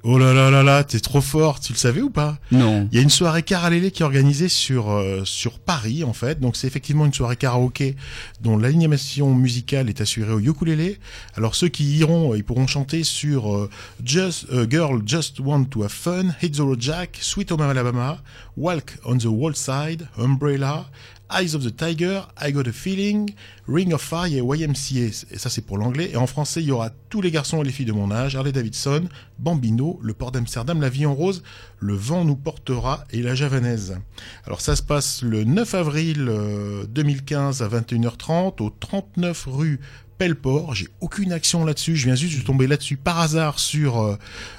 [0.03, 1.59] Oh là là là là, t'es trop fort.
[1.59, 2.37] Tu le savais ou pas?
[2.51, 2.87] Non.
[2.91, 6.39] il y a une soirée caralélé qui est organisée sur euh, sur Paris en fait.
[6.39, 7.95] Donc c'est effectivement une soirée karaoké
[8.41, 10.99] dont l'animation musicale est assurée au ukulélé.
[11.35, 13.69] Alors ceux qui iront, euh, ils pourront chanter sur euh,
[14.05, 18.21] Just a Girl Just Want to Have Fun, Hit the Road Jack, Sweet Home Alabama,
[18.55, 20.85] Walk on the Wall Side, Umbrella,
[21.31, 23.29] Eyes of the Tiger, I Got a Feeling,
[23.67, 25.25] Ring of Fire et YMCA.
[25.31, 26.09] Et ça c'est pour l'anglais.
[26.13, 28.35] Et en français, il y aura tous les garçons et les filles de mon âge,
[28.35, 29.07] Harley Davidson,
[29.39, 31.43] Bambino, le port d'Amsterdam, la vie en rose,
[31.79, 33.99] le vent nous portera et la javanaise.
[34.45, 39.79] Alors ça se passe le 9 avril euh, 2015 à 21h30 au 39 rue
[40.17, 40.73] Pelleport.
[40.73, 41.95] J'ai aucune action là-dessus.
[41.95, 44.17] Je viens juste de tomber là-dessus par hasard sur euh,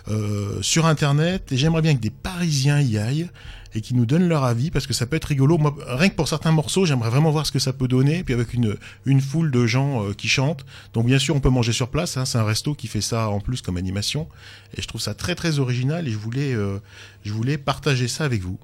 [0.08, 3.30] euh, sur internet et j'aimerais bien que des Parisiens y aillent
[3.74, 5.58] et qui nous donnent leur avis parce que ça peut être rigolo.
[5.58, 8.24] Moi, rien que pour certains morceaux, j'aimerais vraiment voir ce que ça peut donner.
[8.24, 8.76] Puis avec une
[9.06, 10.64] une foule de gens euh, qui chantent.
[10.94, 12.16] Donc bien sûr, on peut manger sur place.
[12.16, 14.28] Hein, c'est un resto qui fait ça en plus comme animation
[14.76, 16.78] et je trouve ça très très original et je voulais euh,
[17.24, 18.58] je voulais partager ça avec vous.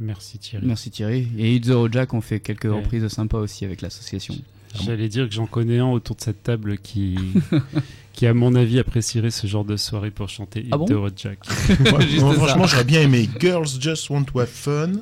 [0.00, 0.66] Merci Thierry.
[0.66, 1.28] Merci Thierry.
[1.38, 2.70] Et Hit the Road Jack, on fait quelques Ouais.
[2.70, 4.34] reprises sympas aussi avec l'association.
[4.82, 7.16] J'allais dire que j'en connais un autour de cette table qui,
[8.12, 10.92] qui à mon avis apprécierait ce genre de soirée pour chanter Hit Ah bon the
[10.92, 11.44] Road Jack.
[11.46, 14.92] Franchement, j'aurais bien aimé Girls Just Want to Have Fun.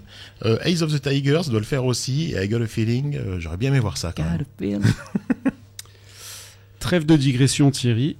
[0.45, 2.33] Euh, Ace of the Tigers doit le faire aussi.
[2.33, 3.17] Et I Got a Feeling.
[3.17, 4.83] euh, j'aurais bien aimé voir ça quand même.
[6.79, 8.17] Trêve de digression Thierry.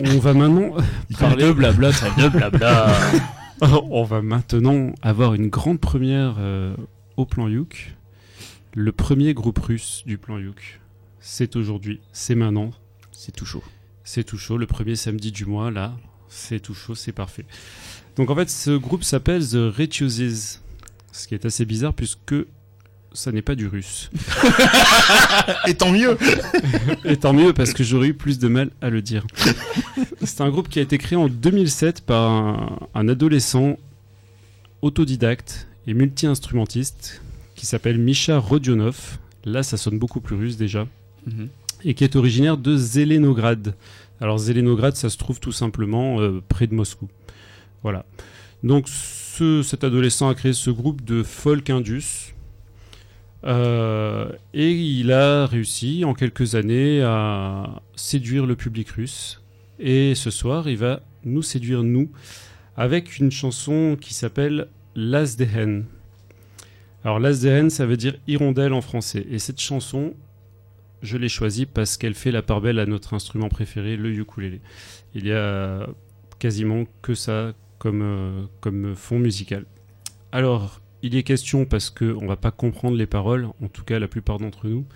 [0.00, 0.74] On va maintenant
[1.18, 2.92] parler de blabla, de blabla.
[3.60, 6.74] On va maintenant avoir une grande première euh,
[7.16, 7.94] au plan Youk.
[8.76, 10.80] Le premier groupe russe du plan Youk.
[11.20, 12.72] C'est aujourd'hui, c'est maintenant,
[13.12, 13.62] C'est tout chaud.
[14.02, 14.58] c'est tout chaud.
[14.58, 15.96] Le premier samedi du mois, là,
[16.28, 17.44] c'est tout chaud, c'est parfait.
[18.16, 20.60] Donc en fait, ce groupe s'appelle The Retuses.
[21.12, 22.34] Ce qui est assez bizarre puisque
[23.12, 24.10] ça n'est pas du russe.
[25.68, 26.18] Et tant mieux
[27.04, 29.24] Et tant mieux parce que j'aurais eu plus de mal à le dire.
[30.24, 33.78] C'est un groupe qui a été créé en 2007 par un, un adolescent
[34.82, 37.22] autodidacte et multi-instrumentiste
[37.54, 39.18] qui s'appelle Misha Rodionov.
[39.44, 40.86] Là, ça sonne beaucoup plus russe déjà.
[41.26, 41.48] Mhm.
[41.84, 43.74] Et qui est originaire de Zelenograd.
[44.20, 47.08] Alors, Zelenograd, ça se trouve tout simplement euh, près de Moscou.
[47.82, 48.06] Voilà.
[48.62, 52.34] Donc, ce- cet adolescent a créé ce groupe de folk indus.
[53.44, 59.42] Euh, et il a réussi en quelques années à séduire le public russe.
[59.78, 62.10] Et ce soir, il va nous séduire, nous,
[62.76, 65.84] avec une chanson qui s'appelle Las Dehen.
[67.04, 69.26] Alors, Las Dehen, ça veut dire hirondelle en français.
[69.30, 70.14] Et cette chanson,
[71.02, 74.60] je l'ai choisie parce qu'elle fait la part belle à notre instrument préféré, le ukulélé.
[75.14, 75.86] Il y a
[76.38, 79.66] quasiment que ça comme, euh, comme fond musical.
[80.32, 83.84] Alors, il y est question parce qu'on ne va pas comprendre les paroles, en tout
[83.84, 84.86] cas la plupart d'entre nous.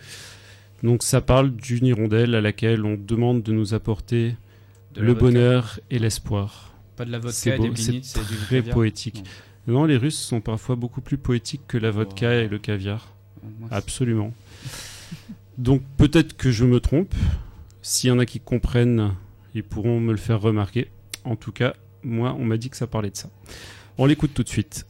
[0.83, 4.35] Donc ça parle d'une hirondelle à laquelle on demande de nous apporter
[4.95, 5.21] De le vodka.
[5.21, 6.73] bonheur et l'espoir.
[6.97, 9.17] Pas de la C'est vodka, beau, des c'est très poétique.
[9.17, 9.31] Non,
[9.69, 13.13] les Russes sont parfois beaucoup plus poétiques que la vodka et le caviar.
[13.61, 14.33] Moi, Absolument.
[15.59, 17.15] Donc peut-être que je me trompe.
[17.83, 19.15] S'il y en a qui comprennent,
[19.55, 20.91] ils pourront me le faire remarquer.
[21.25, 23.31] En tout cas, moi, on m'a dit que ça parlait de ça.
[23.99, 24.87] On l'écoute tout de suite.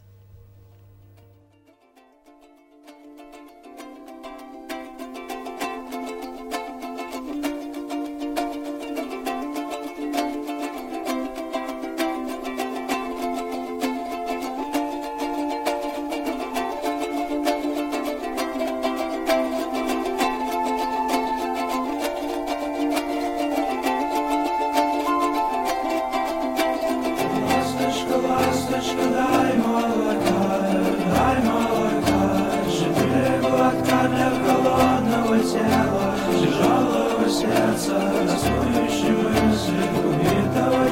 [37.79, 40.85] сердца Раскурившего свеклу битого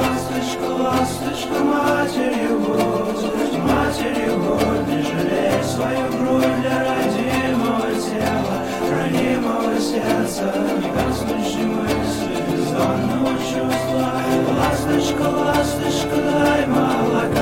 [0.00, 2.76] Ласточка, ласточка, матерь его
[3.62, 8.56] Матерь его, не жалей свою грудь Для родимого тела,
[8.90, 14.12] ранимого сердца Негаснущей мысли, бездонного чувства.
[14.58, 17.41] Ласточка, ласточка, дай молока.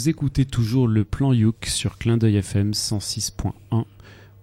[0.00, 3.84] Vous écoutez toujours le plan Youk sur Clin d'œil FM 106.1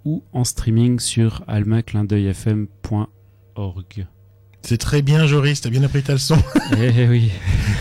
[0.05, 4.07] ou en streaming sur almaclindeuilfm.org.
[4.61, 6.37] C'est très bien, Joris, t'as bien appris ta leçon.
[6.77, 7.31] Eh oui.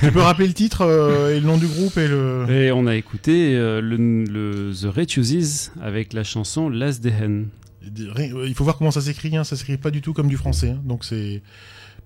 [0.00, 2.46] tu peux rappeler le titre euh, et le nom du groupe et le.
[2.48, 7.48] Et on a écouté euh, le, le The Retuses avec la chanson Last Day Hen.
[7.82, 9.44] Il faut voir comment ça s'écrit, hein.
[9.44, 10.80] ça s'écrit pas du tout comme du français, hein.
[10.86, 11.42] donc c'est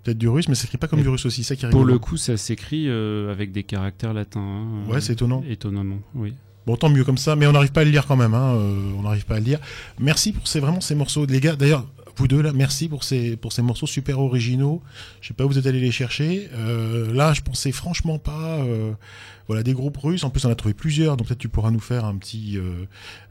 [0.02, 1.70] peut-être du russe, mais ça s'écrit pas comme Et du russe aussi, ça qui est
[1.70, 1.94] Pour rigolo.
[1.94, 4.40] le coup, ça s'écrit euh, avec des caractères latins.
[4.40, 4.90] hein.
[4.90, 5.42] Ouais, c'est étonnant.
[5.48, 6.34] Étonnamment, oui.
[6.66, 8.34] Bon, tant mieux comme ça, mais on n'arrive pas à le lire quand même.
[8.34, 9.58] Hein, euh, on n'arrive pas à le lire.
[9.98, 11.56] Merci pour ces, vraiment ces morceaux, les gars.
[11.56, 14.82] D'ailleurs, vous deux là, merci pour ces pour ces morceaux super originaux.
[15.20, 16.48] Je sais pas où vous êtes allés les chercher.
[16.54, 18.58] Euh, là, je pensais franchement pas.
[18.60, 18.92] euh,
[19.48, 20.22] voilà, des groupes russes.
[20.22, 21.16] En plus, on a trouvé plusieurs.
[21.16, 22.84] Donc peut-être tu pourras nous faire un petit euh,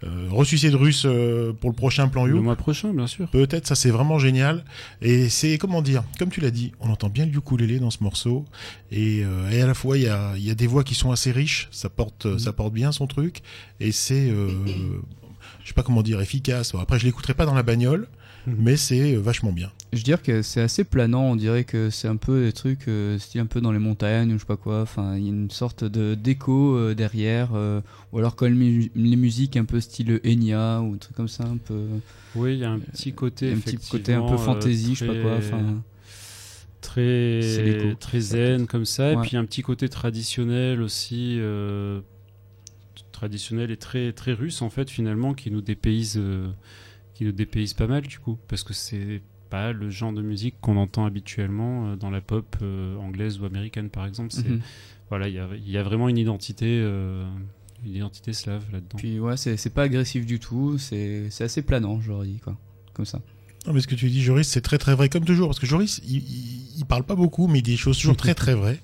[0.03, 2.41] euh, ressucé de russe euh, pour le prochain plan Le You.
[2.41, 3.30] mois prochain, bien sûr.
[3.30, 4.65] Peut-être, ça c'est vraiment génial.
[5.01, 8.03] Et c'est, comment dire, comme tu l'as dit, on entend bien le ukulélé dans ce
[8.03, 8.43] morceau.
[8.91, 10.93] Et, euh, et à la fois, il y a, il y a des voix qui
[10.93, 13.39] sont assez riches, ça porte, ça porte bien son truc.
[13.80, 14.49] Et c'est, euh,
[15.63, 16.75] je sais pas comment dire, efficace.
[16.77, 18.07] Après, je l'écouterai pas dans la bagnole.
[18.47, 19.71] Mais c'est euh, vachement bien.
[19.91, 22.87] Je veux dire que c'est assez planant, on dirait que c'est un peu des trucs
[22.87, 24.81] euh, style un peu dans les montagnes ou je sais pas quoi.
[24.81, 27.81] Enfin, il y a une sorte de d'écho euh, derrière, euh,
[28.11, 31.27] ou alors quand les, mu- les musiques un peu style Enya ou un truc comme
[31.27, 31.85] ça, un peu.
[32.35, 33.51] Oui, il y a un petit côté.
[33.51, 35.39] un petit côté un peu fantasy, euh, je sais pas quoi.
[35.39, 35.83] très- Enfin,
[36.81, 41.99] très très zen comme ça et puis un petit côté traditionnel aussi euh,
[43.11, 46.47] traditionnel et très très russe en fait finalement qui nous dépayse euh,
[47.20, 50.55] qui nous dépayse pas mal du coup parce que c'est pas le genre de musique
[50.61, 54.61] qu'on entend habituellement euh, dans la pop euh, anglaise ou américaine par exemple c'est mhm.
[55.09, 57.28] voilà il y a, y a vraiment une identité euh,
[57.86, 61.61] une identité slave là-dedans Puis ouais, c'est c'est pas agressif du tout, c'est c'est assez
[61.61, 62.57] planant, j'aurais dit quoi.
[62.93, 63.22] Comme ça.
[63.70, 65.67] Non, mais ce que tu dis, Joris, c'est très très vrai, comme toujours, parce que
[65.67, 68.55] Joris, il, il, il parle pas beaucoup, mais il dit des choses toujours très très
[68.55, 68.80] vraies.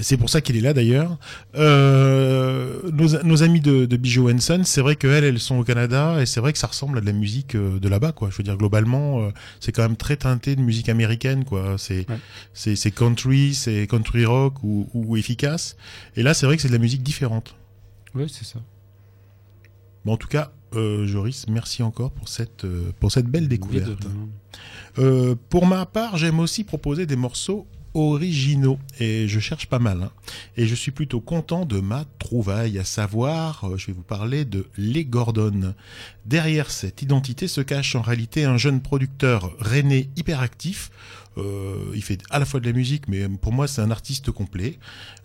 [0.00, 1.18] C'est pour ça qu'il est là d'ailleurs.
[1.56, 6.22] Euh, nos, nos amis de, de Bijou Henson, c'est vrai qu'elles, elles sont au Canada,
[6.22, 8.30] et c'est vrai que ça ressemble à de la musique euh, de là-bas, quoi.
[8.30, 11.74] Je veux dire, globalement, euh, c'est quand même très teinté de musique américaine, quoi.
[11.76, 12.18] C'est Ouais.
[12.54, 15.76] c'est c'est country, c'est country rock ou, ou efficace.
[16.14, 17.56] Et là, c'est vrai que c'est de la musique différente.
[18.14, 18.60] ouais c'est ça
[20.04, 23.90] Bon, en tout cas, euh, Joris, merci encore pour cette, euh, pour cette belle découverte.
[24.98, 30.02] Euh, pour ma part, j'aime aussi proposer des morceaux originaux et je cherche pas mal.
[30.02, 30.10] hein.
[30.56, 34.66] Et je suis plutôt content de ma trouvaille, à savoir, je vais vous parler de
[34.76, 35.74] Les Gordon.
[36.24, 40.90] Derrière cette identité se cache en réalité un jeune producteur rennais hyperactif.
[41.38, 44.32] Euh, il fait à la fois de la musique, mais pour moi c'est un artiste
[44.32, 44.78] complet.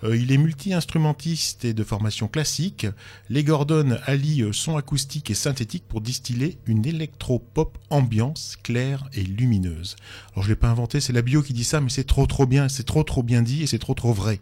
[0.03, 2.85] Euh, il est multi-instrumentiste et de formation classique.
[3.29, 9.23] Les Gordon allient euh, son acoustique et synthétique pour distiller une électro-pop ambiance claire et
[9.23, 9.95] lumineuse.
[10.33, 12.45] Alors je l'ai pas inventé, c'est la bio qui dit ça, mais c'est trop trop
[12.45, 14.39] bien, c'est trop trop bien dit et c'est trop trop vrai.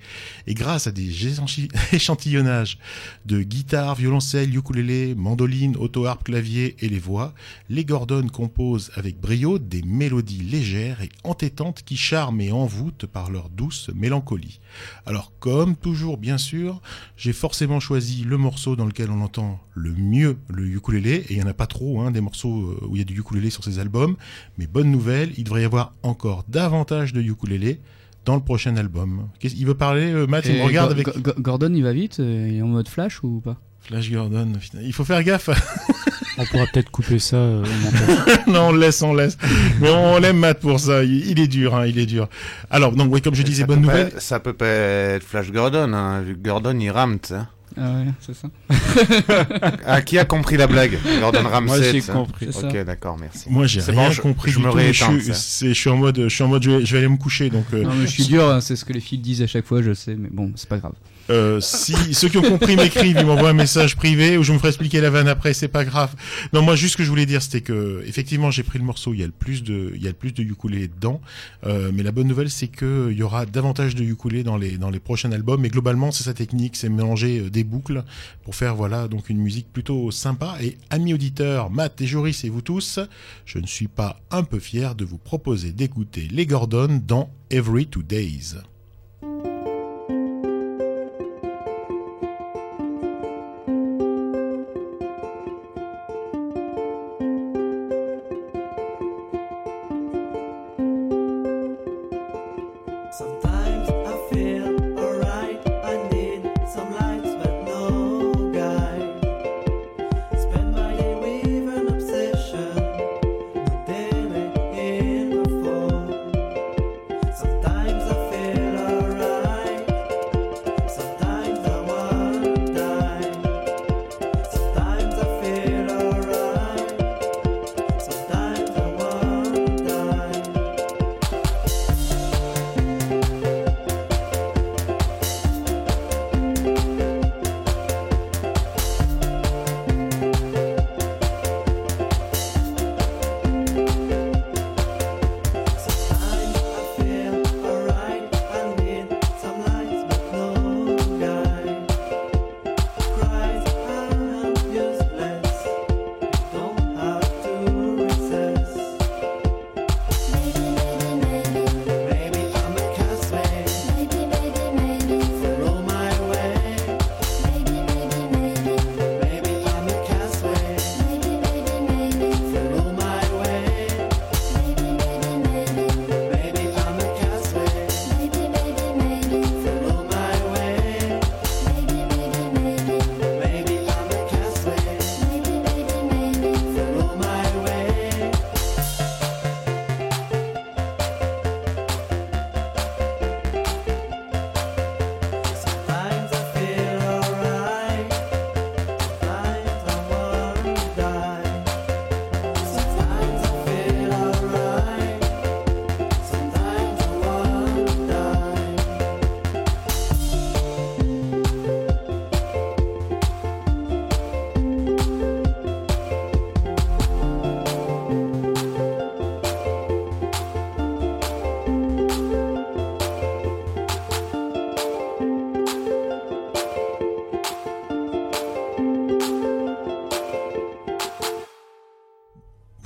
[0.48, 1.14] Et grâce à des
[1.94, 2.78] échantillonnages
[3.26, 7.34] de guitare, violoncelle, ukulélé, mandoline, auto-harpe, clavier et les voix,
[7.70, 11.53] les Gordon composent avec brio des mélodies légères et entêtantes
[11.86, 14.60] qui charment et envoûtent par leur douce mélancolie.
[15.06, 16.82] Alors comme toujours bien sûr,
[17.18, 21.38] j'ai forcément choisi le morceau dans lequel on entend le mieux le ukulélé, et il
[21.38, 23.50] n'y en a pas trop, hein, des morceaux euh, où il y a du ukulélé
[23.50, 24.16] sur ces albums,
[24.58, 27.80] mais bonne nouvelle, il devrait y avoir encore davantage de ukulélé
[28.26, 29.28] dans le prochain album.
[29.44, 31.06] Il veut parler, euh, Matt, il me regarde avec...
[31.08, 33.58] Go- Go- Gordon, il va vite euh, Il est en mode flash ou pas?
[33.82, 35.50] Flash Gordon, il faut faire gaffe.
[36.38, 37.64] On pourra peut-être couper ça euh,
[38.48, 39.38] non, on le laisse, on le laisse.
[39.80, 41.04] Mais on l'aime Matt pour ça.
[41.04, 42.28] Il, il est dur, hein, il est dur.
[42.72, 44.14] Alors, donc, oui, comme je disais, Ça bonne pas- nouvelle.
[44.18, 47.42] Ça peut pas être Flash Gordon, hein, vu que Gordon il rame, tu sais.
[47.76, 48.48] Ah ouais, c'est ça.
[49.86, 51.66] Ah, qui a compris la blague Gordon Ramsay.
[51.66, 52.54] Moi, j'ai compris.
[52.54, 52.68] Ça.
[52.68, 53.50] Ok, d'accord, merci.
[53.50, 56.44] Moi, j'ai rien bon, compris je me rééteins, je, suis, je en mode, je suis
[56.44, 57.50] en mode, je vais, je vais aller me coucher.
[57.50, 59.48] Donc, euh, Non, mais je suis dur, hein, c'est ce que les filles disent à
[59.48, 60.94] chaque fois, je sais, mais bon, c'est pas grave.
[61.34, 64.58] Euh, si ceux qui ont compris m'écrivent, ils m'envoient un message privé ou je me
[64.58, 65.54] ferai expliquer la vanne après.
[65.54, 66.16] C'est pas grave.
[66.54, 69.14] Non, moi, juste ce que je voulais dire, c'était que effectivement, j'ai pris le morceau.
[69.14, 71.22] Il y a le plus de, il y a plus de dedans.
[71.66, 74.78] Euh, mais la bonne nouvelle, c'est que il y aura davantage de ukulélé dans les
[74.78, 75.62] dans les prochains albums.
[75.62, 78.04] Mais globalement, c'est sa technique, c'est mélanger euh, des boucles
[78.44, 80.58] pour faire voilà donc une musique plutôt sympa.
[80.62, 83.00] Et amis auditeurs, Matt et Joris et vous tous,
[83.46, 87.88] je ne suis pas un peu fier de vous proposer d'écouter les Gordon dans Every
[87.88, 88.56] Two Days.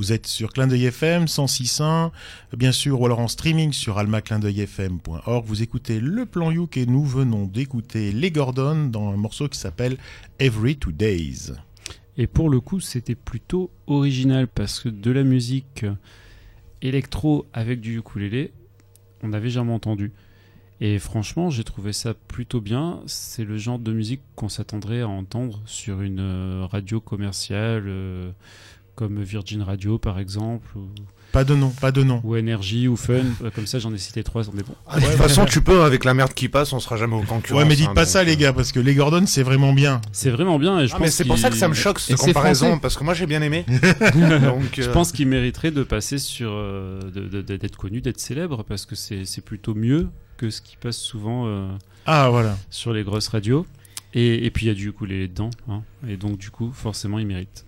[0.07, 2.11] Vous êtes sur Clin d'œil FM 106.1,
[2.55, 5.45] bien sûr, ou alors en streaming sur almaclindeuilfm.org.
[5.45, 9.59] Vous écoutez le plan Youk et nous venons d'écouter Les Gordon dans un morceau qui
[9.59, 9.97] s'appelle
[10.39, 11.51] Every Two Days.
[12.15, 15.85] Et pour le coup, c'était plutôt original parce que de la musique
[16.81, 18.53] électro avec du ukulélé,
[19.23, 20.13] on n'avait jamais entendu.
[20.79, 23.01] Et franchement, j'ai trouvé ça plutôt bien.
[23.07, 28.31] C'est le genre de musique qu'on s'attendrait à entendre sur une euh, radio commerciale euh,
[28.97, 30.89] comme Virgin Radio par exemple, ou,
[31.31, 32.19] Pas de nom, pas de nom.
[32.23, 33.13] ou Energy ou Fun.
[33.43, 34.73] Euh, Comme ça, j'en ai cité trois, c'en est bon.
[34.87, 37.21] Ah, de toute façon, tu peux, avec la merde qui passe, on sera jamais au
[37.21, 37.61] concurrence.
[37.61, 38.35] Ouais, mais dites hein, pas donc, ça, les euh.
[38.37, 40.01] gars, parce que les Gordon, c'est vraiment bien.
[40.11, 41.97] C'est vraiment bien et je Ah, pense mais c'est pour ça que ça me choque
[41.99, 42.81] Et cette c'est comparaison, français.
[42.81, 43.65] parce que moi j'ai bien aimé.
[44.15, 46.99] donc, Je euh, pense qu'il mériterait de passer sur euh,
[47.43, 51.45] d'être connu, d'être célèbre parce que c'est c'est plutôt mieux que ce qui passe souvent
[51.47, 51.67] euh,
[52.07, 52.57] Ah, voilà.
[52.71, 53.65] sur les grosses radios.
[54.13, 55.81] Et, et puis il y a du ukulélé dedans, hein.
[56.07, 57.65] et donc du coup forcément il mérite.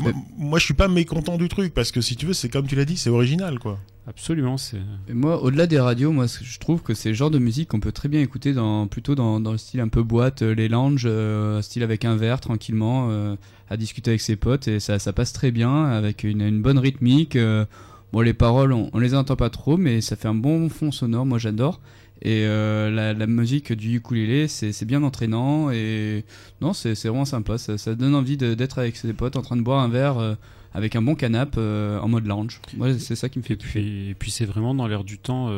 [0.00, 2.66] Moi, moi, je suis pas mécontent du truc, parce que si tu veux, c'est comme
[2.66, 3.78] tu l'as dit, c'est original, quoi.
[4.06, 4.78] Absolument, c'est
[5.12, 7.92] moi, au-delà des radios, moi, je trouve que c'est le genre de musique qu'on peut
[7.92, 11.04] très bien écouter dans, plutôt dans, dans le style un peu boîte, euh, les lounges,
[11.06, 13.36] euh, style avec un verre, tranquillement, euh,
[13.68, 16.78] à discuter avec ses potes, et ça, ça passe très bien, avec une, une bonne
[16.78, 17.36] rythmique.
[17.36, 17.66] euh,
[18.12, 20.90] bon, les paroles, on, on les entend pas trop, mais ça fait un bon fond
[20.90, 21.80] sonore, moi j'adore.
[22.22, 26.24] Et euh, la, la musique du ukulélé, c'est bien entraînant, et
[26.60, 29.62] non, c'est vraiment sympa, ça, ça donne envie d'être avec ses potes en train de
[29.62, 30.18] boire un verre.
[30.18, 30.34] euh,
[30.74, 32.60] avec un bon canap euh, en mode lounge.
[32.76, 33.80] Moi, c'est ça qui me fait et kiffer.
[33.80, 35.50] puis, et puis c'est vraiment dans l'air du temps,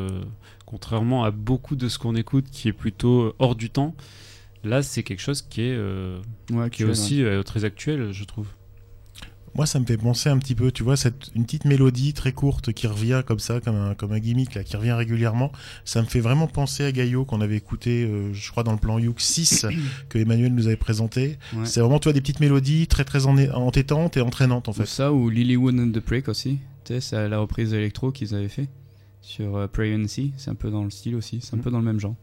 [0.67, 3.95] contrairement à beaucoup de ce qu'on écoute qui est plutôt hors du temps.
[4.63, 5.77] Là, c'est quelque chose qui est,
[6.53, 8.47] Ouais, qui est aussi très actuel, je trouve.
[9.57, 12.33] Moi, ça me fait penser un petit peu, tu vois, cette, une petite mélodie très
[12.33, 15.51] courte qui revient comme ça, comme un, comme un gimmick, là, qui revient régulièrement.
[15.85, 18.79] Ça me fait vraiment penser à Gaillot qu'on avait écouté, euh, je crois, dans le
[18.79, 19.67] plan Youk 6
[20.09, 21.37] que Emmanuel nous avait présenté.
[21.55, 21.67] Ouais.
[21.67, 24.75] C'est vraiment, tu vois, des petites mélodies très, très en- entêtantes et entraînantes, en Ou
[24.75, 24.87] fait.
[24.87, 26.59] ça, ou Lilywood and the Prick aussi.
[26.85, 28.69] Tu sais, c'est la reprise électro qu'ils avaient fait
[29.21, 30.33] sur euh, Pray and See.
[30.37, 31.41] C'est un peu dans le style aussi.
[31.43, 31.63] C'est un Mm.
[31.63, 32.15] peu dans le même genre.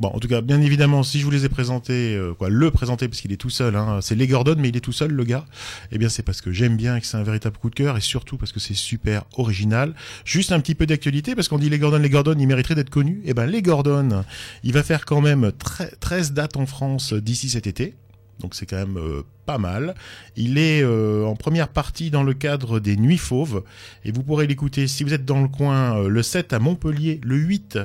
[0.00, 2.70] Bon, en tout cas, bien évidemment, si je vous les ai présentés, euh, quoi, le
[2.70, 5.10] présenter parce qu'il est tout seul, hein, c'est les Gordon, mais il est tout seul,
[5.10, 5.44] le gars.
[5.92, 7.98] Eh bien, c'est parce que j'aime bien et que c'est un véritable coup de cœur,
[7.98, 9.94] et surtout parce que c'est super original.
[10.24, 12.88] Juste un petit peu d'actualité, parce qu'on dit les Gordon, les Gordon, ils mériteraient d'être
[12.88, 13.20] connus.
[13.26, 14.24] Eh ben, les Gordon,
[14.64, 17.94] il va faire quand même tre- 13 dates en France d'ici cet été.
[18.40, 19.94] Donc c'est quand même euh, pas mal.
[20.34, 23.64] Il est euh, en première partie dans le cadre des Nuits Fauves.
[24.06, 27.36] Et vous pourrez l'écouter si vous êtes dans le coin le 7 à Montpellier, le
[27.36, 27.78] 8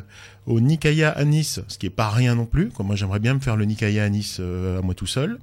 [0.48, 2.70] au Nikaya à Nice, ce qui est pas rien non plus.
[2.70, 5.40] Comme moi j'aimerais bien me faire le Nikaya à Nice euh, à moi tout seul.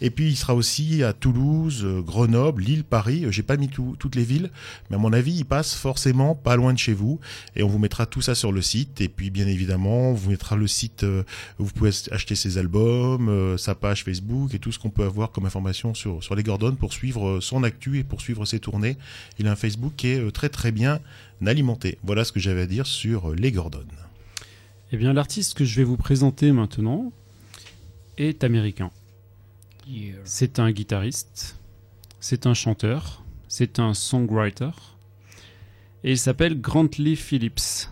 [0.00, 3.24] Et puis il sera aussi à Toulouse, euh, Grenoble, Lille, Paris.
[3.24, 4.50] Euh, J'ai pas mis tout- toutes les villes,
[4.90, 7.18] mais à mon avis il passe forcément pas loin de chez vous.
[7.56, 9.00] Et on vous mettra tout ça sur le site.
[9.00, 11.24] Et puis bien évidemment on vous mettra le site euh,
[11.58, 15.04] où vous pouvez acheter ses albums, euh, sa page Facebook et tout ce qu'on peut
[15.04, 18.44] avoir comme information sur, sur les Gordon pour suivre euh, son actu et pour suivre
[18.46, 18.96] ses tournées.
[19.38, 21.00] Il a un Facebook qui est euh, très très bien
[21.44, 21.98] alimenté.
[22.04, 23.84] Voilà ce que j'avais à dire sur euh, les Gordon.
[24.92, 27.12] Eh bien, l'artiste que je vais vous présenter maintenant
[28.16, 28.90] est américain.
[30.24, 31.58] C'est un guitariste,
[32.20, 34.70] c'est un chanteur, c'est un songwriter,
[36.04, 37.90] et il s'appelle Grantley Phillips.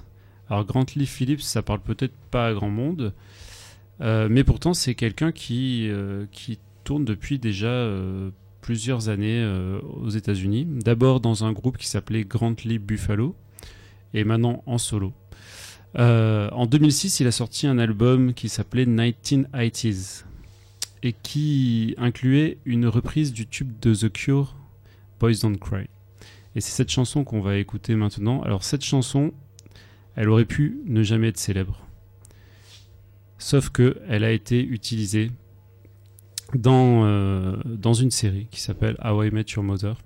[0.49, 3.13] Alors Grantley Phillips, ça parle peut-être pas à grand monde,
[4.01, 8.31] euh, mais pourtant c'est quelqu'un qui, euh, qui tourne depuis déjà euh,
[8.61, 9.45] plusieurs années
[9.83, 10.67] aux États-Unis.
[10.67, 13.35] D'abord dans un groupe qui s'appelait Grantley Buffalo,
[14.15, 15.13] et maintenant en solo.
[15.99, 20.25] Euh, en 2006, il a sorti un album qui s'appelait 1980s
[21.03, 24.57] et qui incluait une reprise du tube de The Cure,
[25.21, 25.87] Boys Don't Cry.
[26.55, 28.43] Et c'est cette chanson qu'on va écouter maintenant.
[28.43, 29.33] Alors cette chanson,
[30.17, 31.87] elle aurait pu ne jamais être célèbre.
[33.39, 35.31] Sauf que elle a été utilisée
[36.55, 39.97] dans, euh, dans une série qui s'appelle How I Met Your Mother.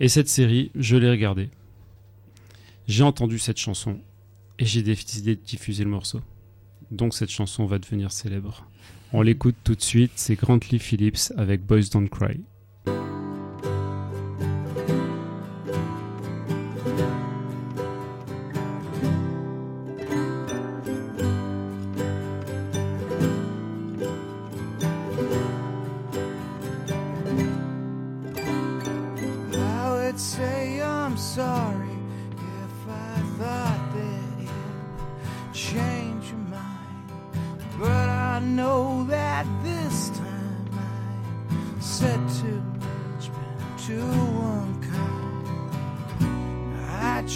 [0.00, 1.50] Et cette série, je l'ai regardée.
[2.86, 3.98] J'ai entendu cette chanson
[4.58, 6.20] et j'ai décidé de diffuser le morceau.
[6.90, 8.68] Donc cette chanson va devenir célèbre.
[9.12, 12.40] On l'écoute tout de suite, c'est Grantley Phillips avec Boys Don't Cry.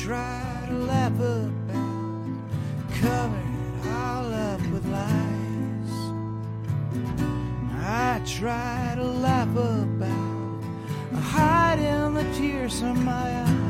[0.03, 1.53] Tried to laugh about,
[3.01, 5.93] covered it all up with lies.
[7.81, 10.65] I tried to laugh about
[11.23, 13.62] hiding the tears from my eyes.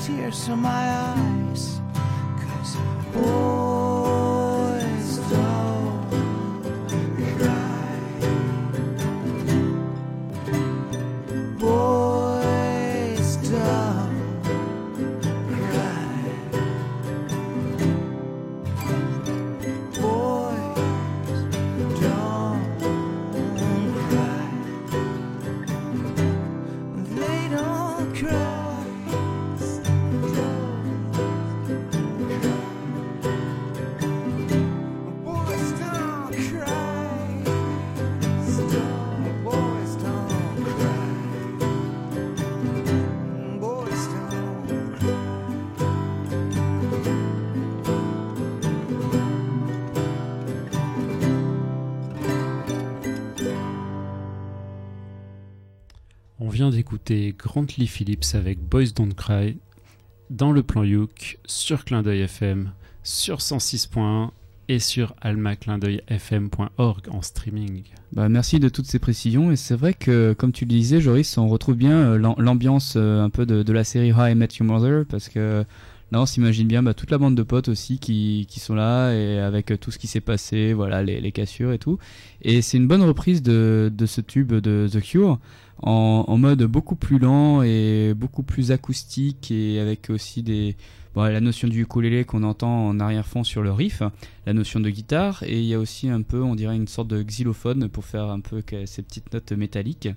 [0.00, 1.80] Tears from my eyes.
[2.40, 2.76] Cause
[3.12, 3.75] boys
[57.38, 59.58] Grantley Phillips avec Boys Don't Cry
[60.30, 62.72] dans le plan Youk sur Clin d'œil FM,
[63.02, 64.30] sur 106.1
[64.68, 67.84] et sur almaclindeuilfm.org en streaming.
[68.12, 69.50] Bah, merci de toutes ces précisions.
[69.52, 72.94] Et c'est vrai que, comme tu le disais, Joris, on retrouve bien euh, l'am- l'ambiance
[72.96, 75.64] euh, un peu de, de la série How I Met Your Mother, parce que
[76.12, 79.12] là, on s'imagine bien bah, toute la bande de potes aussi qui, qui sont là,
[79.12, 81.98] et avec euh, tout ce qui s'est passé, voilà, les, les cassures et tout.
[82.42, 85.38] Et c'est une bonne reprise de, de ce tube de The Cure,
[85.82, 90.76] en, en mode beaucoup plus lent et beaucoup plus acoustique, et avec aussi des...
[91.14, 94.02] Bon, la notion du ukulélé qu'on entend en arrière-fond sur le riff,
[94.44, 97.08] la notion de guitare et il y a aussi un peu, on dirait une sorte
[97.08, 100.10] de xylophone pour faire un peu ces petites notes métalliques.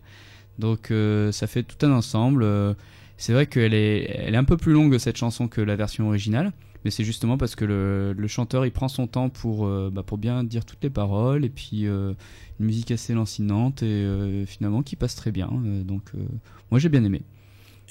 [0.58, 2.44] Donc euh, ça fait tout un ensemble.
[2.44, 2.74] Euh,
[3.20, 6.08] C'est vrai qu'elle est, elle est un peu plus longue cette chanson que la version
[6.08, 6.54] originale,
[6.86, 10.04] mais c'est justement parce que le, le chanteur il prend son temps pour, euh, bah,
[10.04, 12.14] pour bien dire toutes les paroles et puis euh,
[12.62, 15.50] une musique assez lancinante et euh, finalement qui passe très bien.
[15.84, 16.14] Donc
[16.72, 17.22] moi j'ai bien aimé.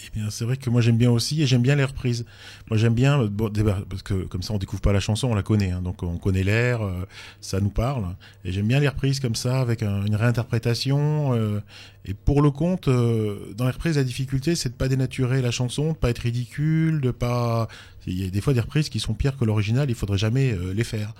[0.06, 2.24] Eh bien, c'est vrai que moi j'aime bien aussi et j'aime bien les reprises.
[2.70, 3.50] Moi j'aime bien, euh, bon,
[3.90, 6.18] parce que comme ça on découvre pas la chanson, on la connaît, hein, donc on
[6.18, 7.04] connaît l'air, euh,
[7.40, 8.04] ça nous parle.
[8.44, 11.32] Et j'aime bien les reprises comme ça, avec un- une réinterprétation.
[11.34, 11.60] euh,
[12.04, 15.50] et pour le compte, euh, dans les reprises, la difficulté c'est de pas dénaturer la
[15.50, 17.66] chanson, de pas être ridicule, de pas.
[18.06, 20.52] Il y a des fois des reprises qui sont pires que l'original, il faudrait jamais
[20.52, 21.12] euh, les faire.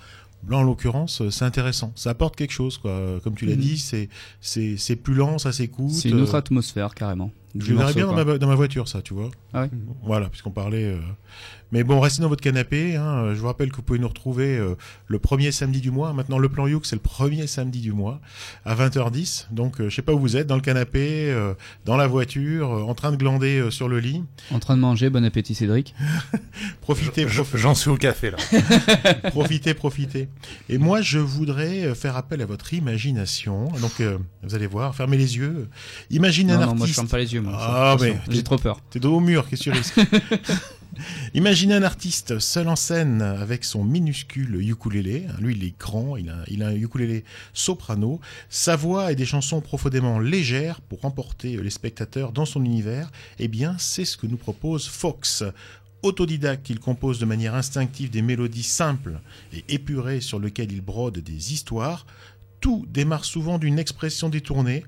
[0.49, 1.93] Là, en l'occurrence, euh, c'est intéressant.
[1.97, 3.18] Ça apporte quelque chose, quoi.
[3.24, 3.61] Comme tu l'as Mhm.
[3.61, 4.09] dit, c'est
[4.41, 5.91] c'est plus lent, ça s'écoute.
[5.91, 7.33] C'est une autre atmosphère carrément.
[7.59, 9.30] Je le verrais bien dans ma, dans ma voiture, ça, tu vois.
[9.52, 9.70] Ah ouais.
[10.04, 10.84] Voilà, puisqu'on parlait.
[10.84, 10.98] euh,
[11.72, 12.96] Mais bon, restez dans votre canapé.
[12.96, 13.34] Hein.
[13.34, 14.74] Je vous rappelle que vous pouvez nous retrouver euh,
[15.06, 16.12] le premier samedi du mois.
[16.12, 18.20] Maintenant, le plan Youk, c'est le premier samedi du mois
[18.64, 19.46] à 20h10.
[19.52, 21.54] Donc, euh, je sais pas où vous êtes, dans le canapé, euh,
[21.84, 24.22] dans la voiture, euh, en train de glander euh, sur le lit.
[24.50, 25.94] En train de manger, bon appétit Cédric.
[26.80, 28.38] Profitez, Je- prof- J'en suis au café là.
[29.30, 30.28] profitez, profitez.
[30.68, 33.68] Et moi, je voudrais euh, faire appel à votre imagination.
[33.80, 35.68] Donc, euh, vous allez voir, fermez les yeux.
[36.11, 37.40] Imaginez Non, un non, moi je ferme pas les yeux.
[37.49, 38.80] Moi, Ah, mais- j'ai trop peur.
[38.90, 40.01] T'es dos au mur, qu'est-ce que tu risques
[41.34, 45.26] Imaginez un artiste seul en scène avec son minuscule ukulélé.
[45.40, 48.20] Lui, il est grand, il a, il a un ukulélé soprano.
[48.49, 53.11] Sa voix et des chansons profondément légères pour emporter les spectateurs dans son univers.
[53.38, 55.44] Eh bien, c'est ce que nous propose Fox.
[56.03, 59.20] Autodidacte, il compose de manière instinctive des mélodies simples
[59.53, 62.07] et épurées sur lesquelles il brode des histoires.
[62.61, 64.84] Tout démarre souvent d'une expression détournée,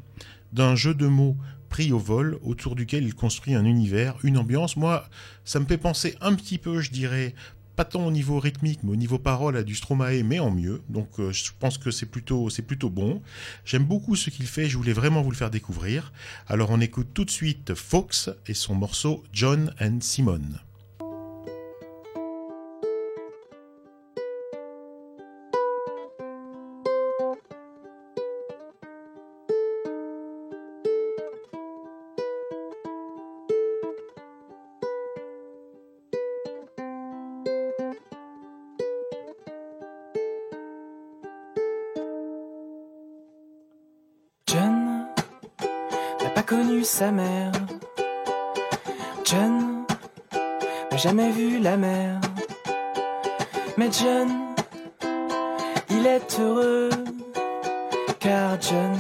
[0.53, 1.37] d'un jeu de mots
[1.71, 4.77] pris au vol autour duquel il construit un univers, une ambiance.
[4.77, 5.09] Moi,
[5.47, 7.35] ça me fait penser un petit peu, je dirais,
[7.77, 10.83] pas tant au niveau rythmique, mais au niveau parole à du Stromae, mais en mieux.
[10.91, 13.23] Donc, euh, je pense que c'est plutôt, c'est plutôt bon.
[13.65, 14.69] J'aime beaucoup ce qu'il fait.
[14.69, 16.13] Je voulais vraiment vous le faire découvrir.
[16.47, 20.43] Alors, on écoute tout de suite Fox et son morceau John and Simon.
[47.05, 47.53] Mère.
[49.25, 49.87] John
[50.91, 52.21] n'a jamais vu la mer.
[53.79, 54.29] Mais John,
[55.89, 56.91] il est heureux,
[58.19, 58.93] car John,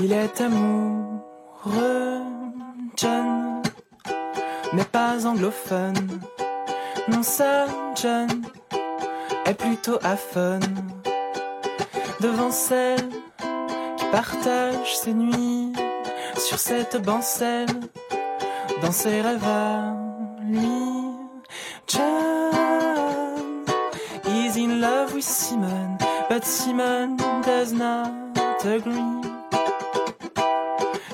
[0.00, 2.22] il est amoureux.
[2.96, 3.62] John
[4.72, 6.20] n'est pas anglophone,
[7.08, 7.66] non ça,
[8.00, 8.28] John
[9.46, 10.62] est plutôt aphone.
[12.20, 13.08] Devant celle
[13.96, 15.73] qui partage ses nuits
[16.38, 17.66] sur cette bancelle,
[18.82, 19.94] dans ses rêves à
[20.46, 20.68] lui.
[21.86, 23.64] John
[24.26, 28.10] is in love with Simon, but Simon does not
[28.64, 29.20] agree.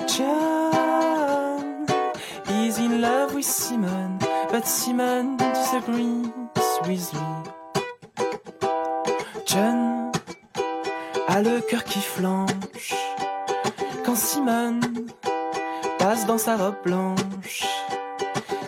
[0.07, 1.85] John
[2.49, 4.17] is in love with Simon,
[4.51, 6.31] but Simon disagrees
[6.87, 7.21] with lui.
[9.45, 10.11] John
[11.27, 12.95] a le cœur qui flanche
[14.05, 14.79] quand Simon
[16.11, 17.63] dans sa robe blanche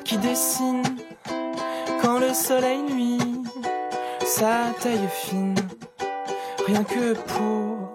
[0.06, 0.82] qui dessine
[2.02, 3.20] quand le soleil nuit
[4.26, 5.56] sa taille fine
[6.66, 7.90] rien que pour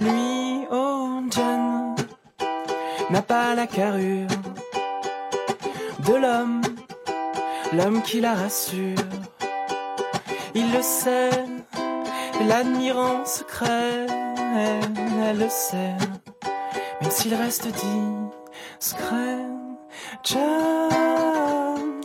[0.00, 1.96] lui oh John
[3.10, 4.28] n'a pas la carrure
[6.06, 6.62] de l'homme
[7.72, 9.08] l'homme qui la rassure.
[10.54, 11.44] Il le sait
[12.46, 14.06] l'admirant secret
[14.56, 15.96] elle, le sait
[17.00, 17.66] même s'il reste
[18.84, 19.48] discret
[20.22, 22.02] John.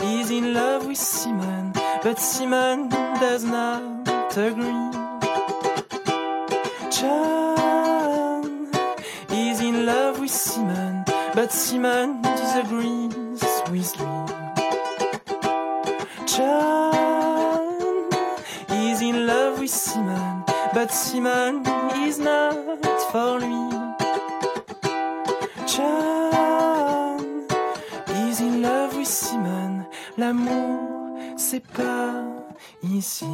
[0.00, 4.90] Is in love with Simon but Simon does not agree.
[6.90, 8.68] John
[9.30, 11.04] is in love with Simon
[11.34, 14.26] but Simon disagrees with lui
[16.26, 18.08] John
[18.70, 20.44] is in love with Simon
[20.74, 21.62] but Simon
[22.06, 23.57] is not for lui
[30.28, 32.22] L'amour, c'est pas
[32.82, 33.24] ici.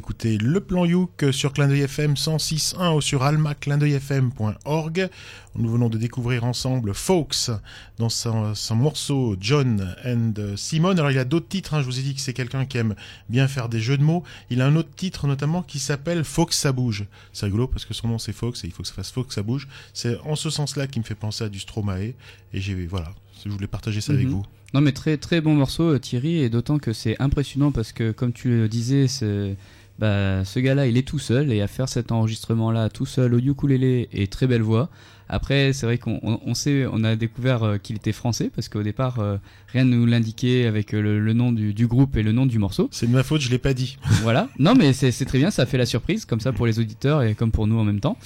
[0.00, 5.10] Écoutez Le Plan Youk sur Clin d'œil FM 106.1 ou sur almaclindeuilfm.org.
[5.56, 7.50] Nous venons de découvrir ensemble Folks
[7.98, 10.92] dans son, son morceau John and Simon.
[10.96, 11.82] Alors il a d'autres titres, hein.
[11.82, 12.94] je vous ai dit que c'est quelqu'un qui aime
[13.28, 14.24] bien faire des jeux de mots.
[14.48, 17.04] Il a un autre titre notamment qui s'appelle Fox ça bouge.
[17.34, 19.34] C'est rigolo parce que son nom c'est Fox et il faut que ça fasse Fox
[19.34, 19.68] ça bouge.
[19.92, 22.14] C'est en ce sens-là qui me fait penser à du Stromae et
[22.54, 23.12] j'ai voilà,
[23.44, 24.32] je voulais partager ça avec Mhm.
[24.32, 24.42] vous.
[24.72, 28.12] Non mais très très bon morceau euh, Thierry et d'autant que c'est impressionnant parce que
[28.12, 29.56] comme tu le disais c'est-
[30.00, 33.34] bah, ce gars-là il est tout seul et à faire cet enregistrement là tout seul
[33.34, 34.88] au ukulélé et très belle voix.
[35.28, 38.68] Après c'est vrai qu'on on- on sait on a découvert euh, qu'il était français parce
[38.68, 39.36] qu'au départ euh,
[39.68, 42.46] rien ne nous l'indiquait avec euh, le, le nom du, du groupe et le nom
[42.46, 42.88] du morceau.
[42.90, 43.96] C'est de ma faute, je l'ai pas dit.
[44.22, 44.48] voilà.
[44.58, 47.34] Non, mais c'est très bien, ça fait la surprise, comme ça pour les auditeurs et
[47.36, 48.16] comme pour nous en même temps.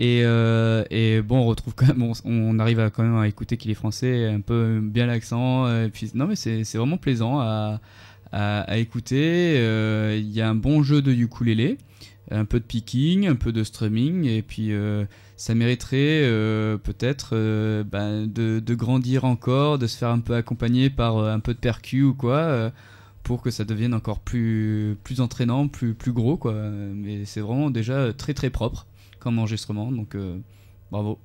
[0.00, 3.26] Et, euh, et bon, on retrouve quand même, on, on arrive à quand même à
[3.28, 5.66] écouter qu'il est français, un peu bien l'accent.
[5.84, 7.80] Et puis, non, mais c'est c'est vraiment plaisant à,
[8.32, 9.54] à, écouter.
[9.58, 11.78] Euh, Il y a un bon jeu de ukulélé,
[12.30, 15.04] un peu de picking, un peu de strumming, et puis euh,
[15.36, 17.34] ça mériterait euh, peut-être
[17.84, 22.02] ben, de, grandir encore, de se faire un peu accompagner par un peu de percu
[22.02, 22.72] ou quoi.
[23.22, 26.54] pour que ça devienne encore plus, plus entraînant, plus, plus gros, quoi.
[26.54, 28.86] Mais c'est vraiment déjà très très propre
[29.18, 30.16] comme enregistrement, donc
[30.90, 31.18] bravo.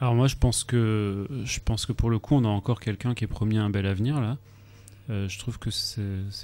[0.00, 3.12] Alors moi je pense que je pense que pour le coup on a encore quelqu'un
[3.12, 4.38] qui est promis un bel avenir là.
[5.10, 6.00] Euh, je trouve que c'est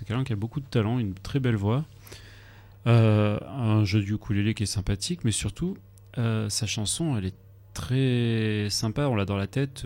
[0.06, 1.84] quelqu'un qui a beaucoup de talent, une très belle voix,
[2.86, 5.76] Euh, un jeu du ukulélé qui est sympathique, mais surtout
[6.18, 7.34] euh, sa chanson elle est
[7.74, 9.84] très sympa, on l'a dans la tête.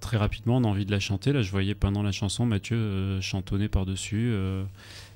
[0.00, 1.32] très rapidement, on a envie de la chanter.
[1.32, 4.34] Là, je voyais pendant la chanson Mathieu chantonner par-dessus.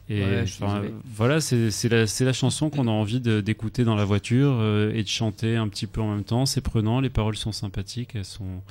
[0.08, 4.62] et Ouais, voilà, c'est la, la chanson qu'on a envie d'écouter dans la voiture
[4.94, 6.46] et de chanter un petit peu en même temps.
[6.46, 8.62] C'est prenant, les paroles sont sympathiques, elles sont.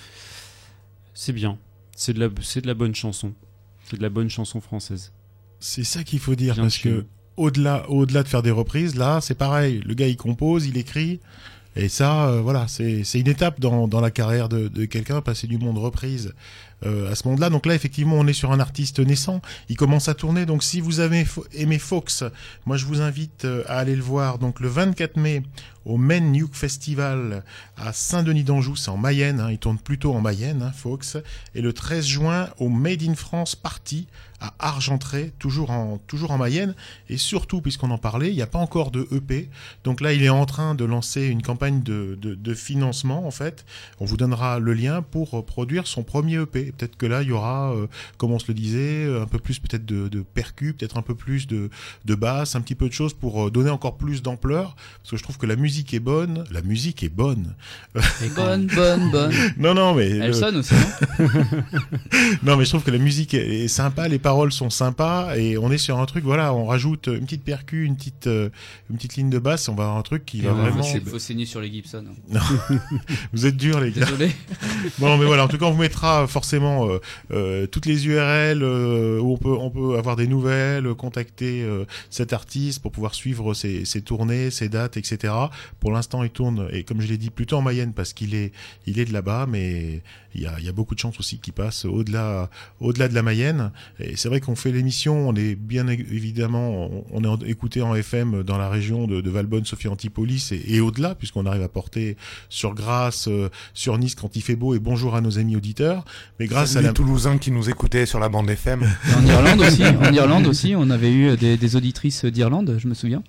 [1.13, 1.57] C'est bien.
[1.95, 3.33] C'est de, la, c'est de la bonne chanson.
[3.89, 5.11] C'est de la bonne chanson française.
[5.59, 7.05] C'est ça qu'il faut dire Bien parce que
[7.37, 9.81] au-delà au-delà de faire des reprises, là, c'est pareil.
[9.85, 11.19] Le gars il compose, il écrit
[11.77, 15.21] et ça euh, voilà, c'est c'est une étape dans, dans la carrière de, de quelqu'un
[15.21, 16.33] passer du monde reprise
[16.85, 17.49] euh, à ce monde-là.
[17.49, 19.41] Donc là, effectivement, on est sur un artiste naissant.
[19.69, 20.45] Il commence à tourner.
[20.45, 22.23] Donc si vous avez aimé Fox,
[22.65, 24.39] moi je vous invite euh, à aller le voir.
[24.39, 25.43] Donc le 24 mai
[25.85, 27.43] au Maine Nuke Festival
[27.77, 29.39] à Saint-Denis d'Anjou, c'est en Mayenne.
[29.39, 29.51] hein.
[29.51, 31.17] Il tourne plutôt en Mayenne, hein, Fox.
[31.53, 34.07] Et le 13 juin au Made in France Party
[34.41, 36.75] à Argentré, toujours en Mayenne.
[37.07, 39.49] Et surtout, puisqu'on en parlait, il n'y a pas encore de EP.
[39.83, 43.63] Donc là, il est en train de lancer une campagne de financement, en fait.
[43.99, 46.64] On vous donnera le lien pour euh, produire son premier EP.
[46.71, 47.87] Peut-être que là, il y aura, euh,
[48.17, 51.01] comme on se le disait, euh, un peu plus peut-être de, de percus, peut-être un
[51.01, 51.69] peu plus de,
[52.05, 54.75] de basse, un petit peu de choses pour euh, donner encore plus d'ampleur.
[55.01, 56.43] Parce que je trouve que la musique est bonne.
[56.51, 57.55] La musique est bonne.
[58.35, 59.33] Bonne, bonne, bonne.
[59.57, 60.09] Non, non, mais...
[60.09, 60.73] Elle le- sonne aussi,
[61.19, 61.27] non
[62.43, 65.71] non, mais je trouve que la musique est sympa, les paroles sont sympas, et on
[65.71, 69.29] est sur un truc, voilà, on rajoute une petite percu, une petite, une petite ligne
[69.29, 70.83] de basse, et on va avoir un truc qui Et va va vraiment...
[70.93, 72.05] Il faut saigner sur les Gibson.
[72.07, 72.39] hein.
[72.71, 72.77] Non.
[73.33, 74.05] Vous êtes durs, les gars.
[74.05, 74.31] Désolé.
[74.99, 76.99] Bon, mais voilà, en tout cas, on vous mettra forcément euh,
[77.31, 81.65] euh, toutes les URL euh, où on peut, avoir des nouvelles, contacter
[82.09, 85.33] cet artiste pour pouvoir suivre ses, ses tournées, ses dates, etc.
[85.79, 88.51] Pour l'instant, il tourne, et comme je l'ai dit, plutôt en Mayenne parce qu'il est,
[88.85, 90.01] il est de là-bas, mais
[90.35, 93.13] il y a, il y a beaucoup de chances aussi qu'il passe au-delà, au-delà de
[93.13, 93.71] la Mayenne.
[93.99, 97.95] Et c'est vrai qu'on fait l'émission, on est bien évidemment, on, on est écouté en
[97.95, 101.69] FM dans la région de, de Valbonne, Sophie Antipolis et, et au-delà, puisqu'on arrive à
[101.69, 102.17] porter
[102.49, 106.03] sur Grasse, euh, sur Nice quand il fait beau, et bonjour à nos amis auditeurs.
[106.39, 106.89] Mais grâce Salut à la...
[106.89, 108.83] les Toulousains qui nous écoutaient sur la bande FM.
[109.17, 112.93] En Irlande aussi, en Irlande aussi, on avait eu des, des auditrices d'Irlande, je me
[112.93, 113.23] souviens.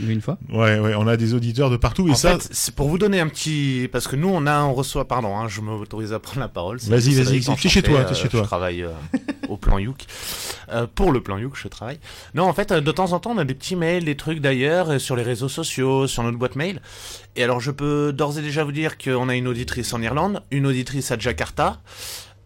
[0.00, 0.38] Eu une fois.
[0.50, 2.38] Ouais, ouais, on a des auditeurs de partout, et en ça...
[2.38, 5.36] fait, c'est pour vous donner un petit, parce que nous on a, on reçoit, pardon,
[5.36, 6.80] hein, je m'autorise à prendre la parole.
[6.80, 8.42] C'est Vas-y, vas-y, t'es chez toi, euh, chez toi.
[8.42, 8.90] Je travaille euh,
[9.48, 10.04] au plan Youk.
[10.72, 11.98] Euh, pour le plan Youk, je travaille.
[12.34, 15.00] Non, en fait, de temps en temps, on a des petits mails, des trucs d'ailleurs,
[15.00, 16.80] sur les réseaux sociaux, sur notre boîte mail.
[17.36, 20.42] Et alors, je peux d'ores et déjà vous dire qu'on a une auditrice en Irlande,
[20.50, 21.80] une auditrice à Jakarta.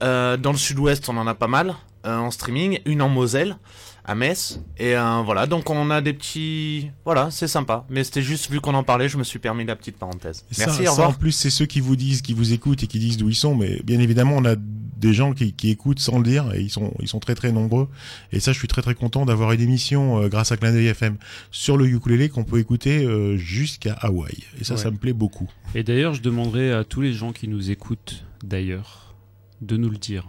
[0.02, 1.74] Euh, dans le sud-ouest, on en a pas mal
[2.06, 3.56] euh, en streaming, une en Moselle,
[4.04, 4.60] à Metz.
[4.78, 6.90] Et euh, voilà, donc on a des petits.
[7.04, 7.84] Voilà, c'est sympa.
[7.90, 10.44] Mais c'était juste vu qu'on en parlait, je me suis permis la petite parenthèse.
[10.50, 11.08] Ça- Merci, ça, au revoir.
[11.10, 13.34] en plus, c'est ceux qui vous disent, qui vous écoutent et qui disent d'où ils
[13.34, 13.54] sont.
[13.54, 16.68] Mais bien évidemment, on a des gens qui, qui écoutent sans le dire et ils
[16.68, 17.88] sont, ils sont très très nombreux.
[18.32, 20.88] Et ça, je suis très très content d'avoir une émission euh, grâce à Clin d'œil
[20.88, 21.16] FM
[21.50, 24.34] sur le ukulélé qu'on peut écouter euh, jusqu'à Hawaï.
[24.60, 24.80] Et ça, Ouais.
[24.80, 25.48] ça me plaît beaucoup.
[25.74, 29.14] Et d'ailleurs, je demanderai à tous les gens qui nous écoutent, d'ailleurs,
[29.62, 30.26] de nous le dire.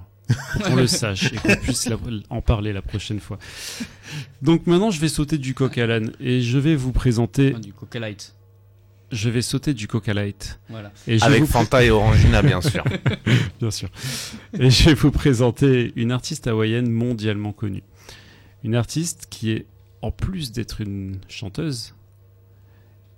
[0.53, 1.97] Pour qu'on le sache et qu'on puisse la-
[2.29, 3.37] en parler la prochaine fois.
[4.41, 7.53] Donc maintenant, je vais sauter du coq à l'âne et je vais vous présenter.
[7.55, 8.35] Ah, du Coca Light.
[9.11, 10.61] Je vais sauter du coq à light.
[10.69, 10.89] Voilà.
[11.05, 12.81] Et je vais Avec vous Fanta et Orangina, bien sûr.
[13.59, 13.89] bien sûr.
[14.57, 17.83] Et je vais vous présenter une artiste hawaïenne mondialement connue.
[18.63, 19.65] Une artiste qui est,
[20.01, 21.93] en plus d'être une chanteuse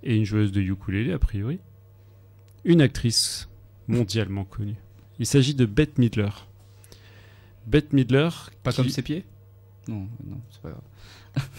[0.01, 1.59] et une joueuse de ukulélé, a priori,
[2.65, 3.47] une actrice
[3.87, 4.75] mondialement connue.
[5.19, 6.29] Il s'agit de Bette Midler.
[7.67, 8.29] Bette Midler.
[8.63, 9.25] Pas qui- comme ses pieds?
[9.87, 11.43] Non, non, c'est pas grave.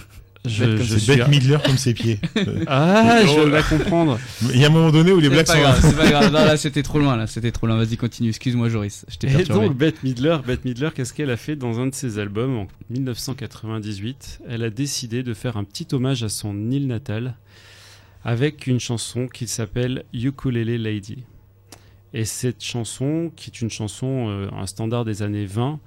[0.47, 2.21] Je, suis Bette Midler comme ses pieds.
[2.67, 4.19] Ah, je viens de la comprendre.
[4.53, 5.59] Il y a un moment donné où les blagues sont...
[5.59, 6.27] grave, c'est pas grave.
[6.33, 7.77] Non, là, c'était trop loin, là, c'était trop loin.
[7.77, 8.29] Vas-y, continue.
[8.29, 9.07] Excuse-moi, Joris.
[9.09, 9.69] Je t'ai Et perturbé.
[9.69, 12.67] donc Bette Midler, Bette Midler, qu'est-ce qu'elle a fait dans un de ses albums en
[12.91, 17.37] 1998 Elle a décidé de faire un petit hommage à son île natale
[18.23, 21.25] avec une chanson qui s'appelle Ukulele Lady.
[22.13, 25.81] Et cette chanson, qui est une chanson, euh, un standard des années 20,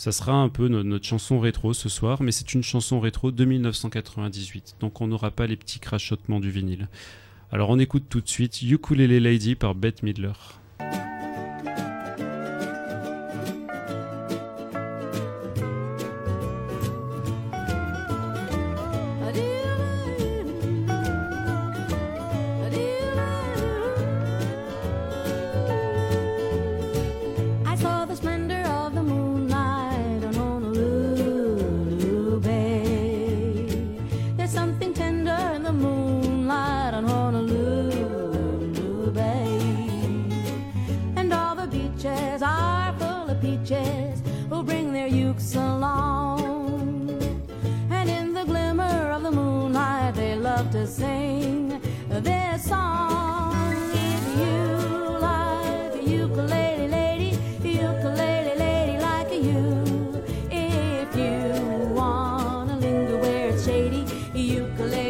[0.00, 3.32] ça sera un peu no- notre chanson rétro ce soir, mais c'est une chanson rétro
[3.32, 6.88] de 1998, donc on n'aura pas les petits crachotements du vinyle.
[7.52, 10.32] Alors on écoute tout de suite Ukulele Lady par Bette Midler.
[64.48, 65.09] ukulele.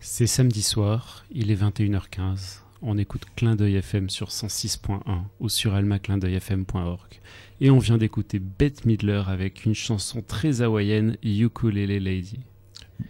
[0.00, 2.58] C'est samedi soir, il est 21h15.
[2.82, 5.00] On écoute Clin d'œil FM sur 106.1
[5.38, 7.20] ou sur almaclindeuilfm.org.
[7.60, 12.40] Et on vient d'écouter Bette Midler avec une chanson très hawaïenne, Ukulele Lady.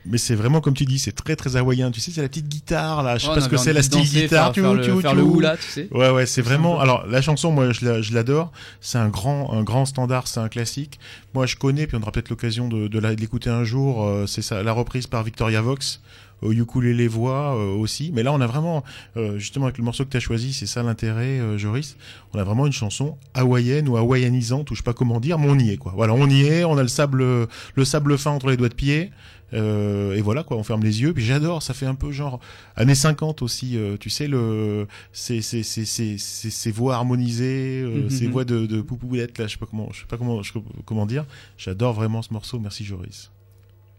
[0.06, 1.90] Mais c'est vraiment comme tu dis, c'est très très hawaïen.
[1.90, 3.16] Tu sais, c'est la petite guitare là.
[3.18, 4.28] Je sais Oh, pas ce que c'est la style guitare.
[4.46, 5.38] faire- Tu faire le- tu faire tu le vois.
[5.38, 5.88] hula, tu sais.
[5.90, 6.80] Ouais, ouais, c'est vraiment.
[6.80, 8.52] Alors, la chanson, moi, je la- je l'adore.
[8.80, 10.98] C'est un grand, un grand standard, c'est un classique.
[11.34, 14.04] Moi, je connais, puis on aura peut-être l'occasion de, de la- de l'écouter un jour.
[14.06, 16.00] euh, c'est ça, la reprise par Victoria Vox,
[16.42, 18.10] au ukulélé voix euh, aussi.
[18.14, 18.84] Mais là, on a vraiment,
[19.16, 21.96] euh, justement, avec le morceau que tu as choisi, c'est ça l'intérêt, euh, Joris?
[22.34, 25.48] On a vraiment une chanson hawaïenne ou hawaïanisante, ou je sais pas comment dire, mais
[25.48, 25.92] on y est, quoi.
[25.96, 26.64] Voilà, on y est.
[26.64, 29.10] On a le sable, le sable fin entre les doigts de pied.
[29.54, 31.12] Euh, et voilà quoi, on ferme les yeux.
[31.12, 32.40] Puis j'adore, ça fait un peu genre
[32.74, 33.76] années 50 aussi.
[33.76, 38.08] euh, tu sais le, ces ces ces ces ces- ces voix harmonisées, euh, Mhm.
[38.10, 40.54] ces voix de de poupoulette là, je sais pas comment, je sais pas comment je-
[40.86, 41.26] comment dire.
[41.58, 42.58] J'adore vraiment ce morceau.
[42.60, 43.30] Merci Joris.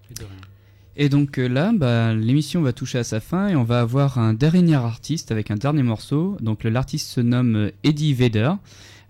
[0.10, 0.16] Et
[1.10, 4.34] donc euh, là, bah, l'émission va toucher à sa fin et on va avoir un
[4.34, 6.38] dernier artiste avec un dernier morceau.
[6.40, 8.52] Donc l'artiste se nomme euh, Eddie Vedder.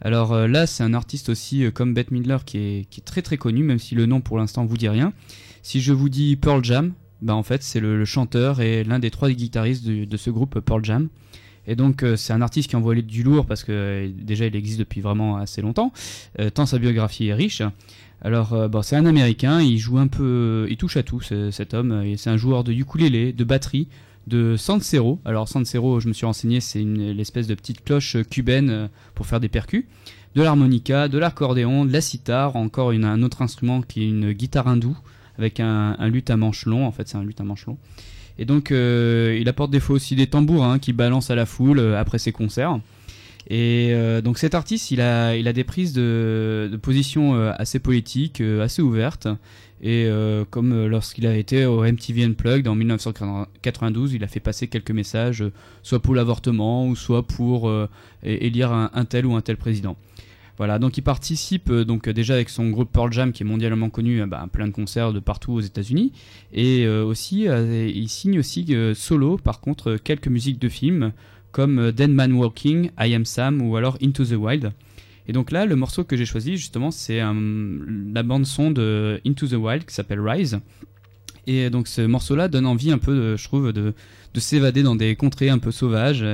[0.02, 3.64] Alors euh, là, c'est un artiste aussi comme Bette Midler qui est, très très connu,
[3.64, 5.14] même si le nom pour l'instant vous dit rien.
[5.62, 9.12] Si je vous dis Pearl Jam, bah en fait c'est le, chanteur et l'un des
[9.12, 11.10] trois guitaristes de, ce groupe Pearl Jam.
[11.68, 15.00] Et donc c'est un artiste qui envoie du lourd parce que déjà il existe depuis
[15.00, 15.94] vraiment assez longtemps,
[16.54, 17.62] tant sa biographie est riche.
[18.24, 21.52] Alors euh, bon, c'est un Américain, il joue un peu, il touche à tout ce-
[21.52, 22.04] cet homme.
[22.04, 23.88] Et c'est un joueur de ukulélé, de batterie,
[24.28, 25.20] de sansero.
[25.26, 29.40] Alors sansero, je me suis renseigné, c'est l'espèce de petite cloche cubaine euh, pour faire
[29.40, 29.86] des percus.
[30.36, 34.32] De l'harmonica, de l'accordéon, de la sitar, encore une, un autre instrument qui est une
[34.32, 34.98] guitare hindoue
[35.38, 36.88] avec un, un luth à manche long.
[36.88, 37.78] En fait, c'est un luth à manche long.
[38.40, 41.78] Et donc, euh, il apporte des fois aussi des tambourins qui balancent à la foule
[41.80, 42.80] euh, après ses concerts.
[43.56, 47.52] Et euh, donc cet artiste, il a, il a des prises de, de position euh,
[47.56, 49.28] assez politiques, euh, assez ouvertes.
[49.86, 50.08] Et
[50.50, 55.44] comme lorsqu'il a été au MTV Unplugged en 1992, il a fait passer quelques messages,
[55.82, 57.70] soit pour l'avortement, ou soit pour
[58.24, 59.98] élire un, tel ou un tel président.
[60.58, 64.26] Voilà, donc il participe donc déjà avec son groupe Pearl Jam qui est mondialement connu
[64.26, 66.14] bah, plein de concerts de partout aux États-Unis
[66.54, 71.12] et aussi il signe aussi solo par contre quelques musiques de films
[71.54, 74.74] comme euh, Dead Man Walking, I Am Sam ou alors Into the Wild.
[75.26, 77.80] Et donc là, le morceau que j'ai choisi justement, c'est euh,
[78.14, 80.60] la bande son de Into the Wild qui s'appelle Rise.
[81.48, 83.94] Et donc ce morceau-là donne envie un peu, je trouve, de,
[84.34, 86.26] de s'évader dans des contrées un peu sauvages.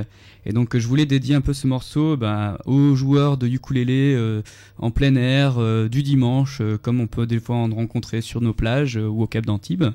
[0.46, 4.42] Et donc je voulais dédier un peu ce morceau bah, aux joueurs de ukulélé euh,
[4.78, 5.58] en plein air
[5.88, 9.46] du dimanche, comme on peut des fois en rencontrer sur nos plages ou au Cap
[9.46, 9.86] d'Antibes,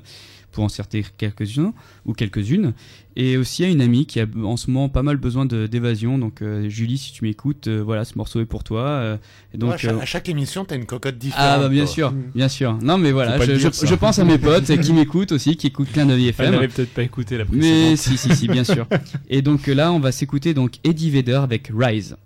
[0.56, 1.74] pour en sortir quelques-uns
[2.06, 2.72] ou quelques-unes.
[3.14, 6.18] Et aussi à une amie qui a en ce moment pas mal besoin de- d'évasion.
[6.18, 8.80] Donc euh, Julie, si tu m'écoutes, euh, voilà, ce morceau est pour toi.
[8.82, 9.16] euh,
[9.54, 11.46] et donc Ouais, à, chaque, euh, à chaque émission, t'as une cocotte différente.
[11.46, 11.92] ah bah bien toi.
[11.92, 12.78] sûr, bien sûr.
[12.82, 13.86] Non mais voilà, je, le dire, je- ça.
[13.86, 16.50] je pense à mes potes qui m'écoutent aussi, qui écoutent Clin d'œil Elle FM.
[16.52, 17.58] n'avait peut-être pas écouté la Mais
[17.94, 17.96] précédente.
[17.98, 18.86] si si si bien sûr.
[19.28, 22.16] Et donc euh, là on va s'écouter donc Eddie Vedder avec Rise.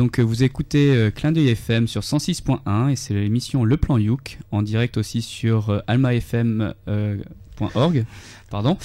[0.00, 3.98] Donc euh, vous écoutez euh, Clin d'œil FM sur 106.1 et c'est l'émission Le Plan
[3.98, 6.74] Youk en direct aussi sur euh, almafm.org.
[8.48, 8.78] Pardon.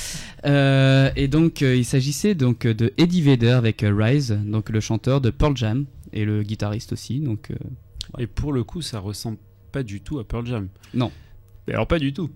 [0.46, 5.30] Euh, et donc il s'agissait donc de Eddie Vedder avec Rise, donc le chanteur de
[5.30, 7.22] Pearl Jam et le guitariste aussi.
[7.22, 7.56] Donc euh,
[8.20, 9.38] Et pour le coup, ça ressemble
[9.72, 10.68] pas du tout à Pearl Jam.
[10.94, 11.14] Non.
[11.70, 12.30] Alors pas du tout.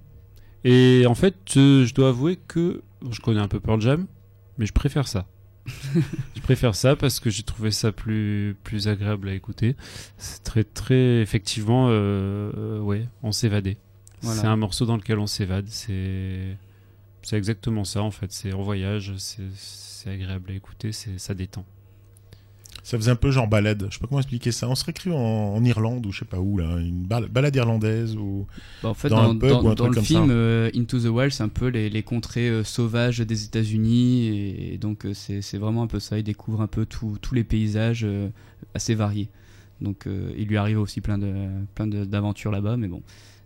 [0.64, 2.82] Et en fait, je dois avouer que
[3.12, 4.06] je connais un peu Pearl Jam,
[4.58, 5.28] mais je préfère ça.
[6.36, 9.76] je préfère ça parce que j'ai trouvé ça plus plus agréable à écouter.
[10.18, 13.78] C'est très très effectivement, euh, euh, ouais, on s'évadait.
[14.22, 14.42] Voilà.
[14.42, 15.68] C'est un morceau dans lequel on s'évade.
[15.68, 16.58] C'est
[17.22, 18.32] c'est exactement ça en fait.
[18.32, 21.66] C'est en voyage, c'est c'est agréable à écouter, c'est ça détend.
[22.90, 23.86] Ça faisait un peu genre balade.
[23.90, 24.68] Je sais pas comment expliquer ça.
[24.68, 27.56] On serait cru en, en Irlande ou je sais pas où là, une bal- balade
[27.56, 28.48] irlandaise ou
[28.82, 30.28] Bah, en fait, Dans dans, un pub dans- ou un dans truc le comme film
[30.32, 34.26] euh, Into the Wild, c'est un peu les, les contrées euh, sauvages des États-Unis.
[34.30, 36.18] Et, et donc, euh, c'est vraiment un peu ça.
[36.18, 38.08] Il découvre un peu tous les paysages
[38.74, 39.30] assez variés.
[39.82, 40.08] Donc,
[40.38, 41.32] il lui arrive aussi plein de
[41.76, 42.76] plein de- d'aventures là-bas.
[42.76, 43.04] Mais bon.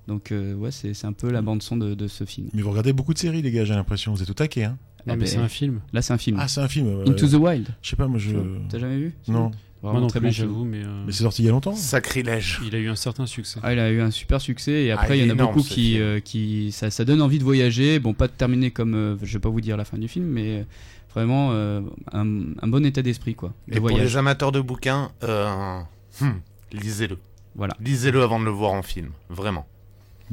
[0.07, 2.48] Donc, ouais, c'est un peu la bande-son de, de ce film.
[2.53, 4.14] Mais vous regardez beaucoup de séries, les gars, j'ai l'impression.
[4.14, 5.82] Vous êtes au taquet, hein Non, Ah, mais ben, c'est un film.
[5.92, 6.38] Là, c'est un film.
[6.40, 6.88] Ah, c'est un film.
[6.88, 7.68] euh, Into the Wild.
[7.82, 8.36] Je sais pas, moi je.
[8.70, 9.52] T'as jamais vu Non.
[9.82, 11.52] Vraiment Moi non très plus, bon j'avoue, mais, euh, Mais c'est sorti il y a
[11.52, 11.76] longtemps.
[11.76, 12.62] Sacrilège.
[12.66, 13.60] il a eu un certain succès.
[13.64, 15.34] Ah, il a eu un super succès et Ah, après il il y en a
[15.34, 18.00] énorme, beaucoup qui, euh, qui ça, ça donne envie de voyager.
[18.00, 20.24] Bon, pas de terminer comme euh, je vais pas vous dire la fin du film,
[20.26, 20.66] mais
[21.14, 21.82] vraiment euh,
[22.14, 22.26] un,
[22.62, 23.52] un bon état d'esprit quoi.
[23.68, 24.12] De Et pour voyage.
[24.12, 25.80] les amateurs de bouquins, euh,
[26.22, 26.32] hmm,
[26.72, 27.18] lisez-le.
[27.56, 27.76] Voilà.
[27.82, 29.10] Lisez-le avant de le voir en film.
[29.30, 29.68] Vraiment.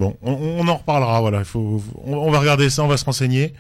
[0.01, 1.21] Bon, on, en reparlera.
[1.21, 3.53] Voilà, il faut, on, va regarder ça, on va se renseigner.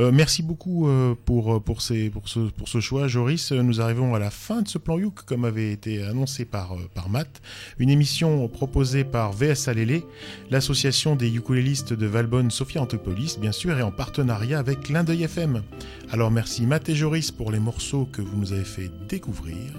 [0.00, 3.52] Euh, merci beaucoup euh, pour pour ce choix, Joris.
[3.52, 6.72] Euh, Nous arrivons à la fin de ce plan Youk, comme avait été annoncé par
[6.72, 7.40] euh, par Matt.
[7.78, 10.04] Une émission proposée par VS Alélé,
[10.50, 15.22] l'association des ukulélistes de Valbonne, Sophia Antopolis, bien sûr, et en partenariat avec Clin d'œil
[15.22, 15.62] FM.
[16.10, 19.70] Alors merci Matt et Joris pour les morceaux que vous nous avez fait découvrir.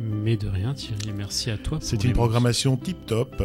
[0.00, 1.12] Mais de rien, Thierry.
[1.14, 1.78] Merci à toi.
[1.78, 3.42] pour C'est une programmation tip top.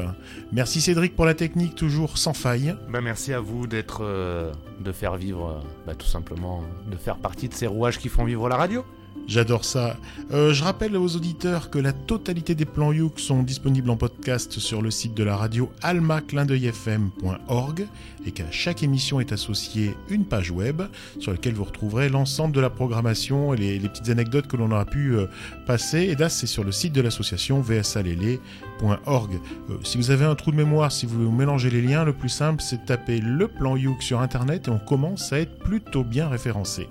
[0.51, 2.75] Merci Cédric pour la technique, toujours sans faille.
[2.89, 7.17] Bah, merci à vous d'être, euh, de faire vivre, euh, bah, tout simplement, de faire
[7.17, 8.83] partie de ces rouages qui font vivre la radio.
[9.27, 9.97] J'adore ça.
[10.31, 14.59] Euh, je rappelle aux auditeurs que la totalité des plans Youk sont disponibles en podcast
[14.59, 17.87] sur le site de la radio almaclindeuilfm.org
[18.25, 20.81] et qu'à chaque émission est associée une page web
[21.19, 24.85] sur laquelle vous retrouverez l'ensemble de la programmation et les, petites anecdotes que l'on aura
[24.85, 25.25] pu euh,
[25.65, 26.03] passer.
[26.03, 29.39] Et là, c'est sur le site de l'association vsalélé.org.
[29.69, 32.29] Euh, si vous avez un trou de mémoire, si vous mélangez les liens, le plus
[32.29, 36.03] simple, c'est de taper le plan Youk sur Internet et on commence à être plutôt
[36.03, 36.87] bien référencé.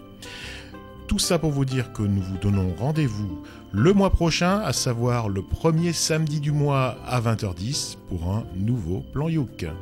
[1.09, 3.41] Tout ça pour vous dire que nous vous donnons rendez-vous
[3.73, 9.05] le mois prochain, à savoir le premier samedi du mois à 20h10 pour un nouveau
[9.13, 9.65] plan Youk.
[9.65, 9.75] Hein.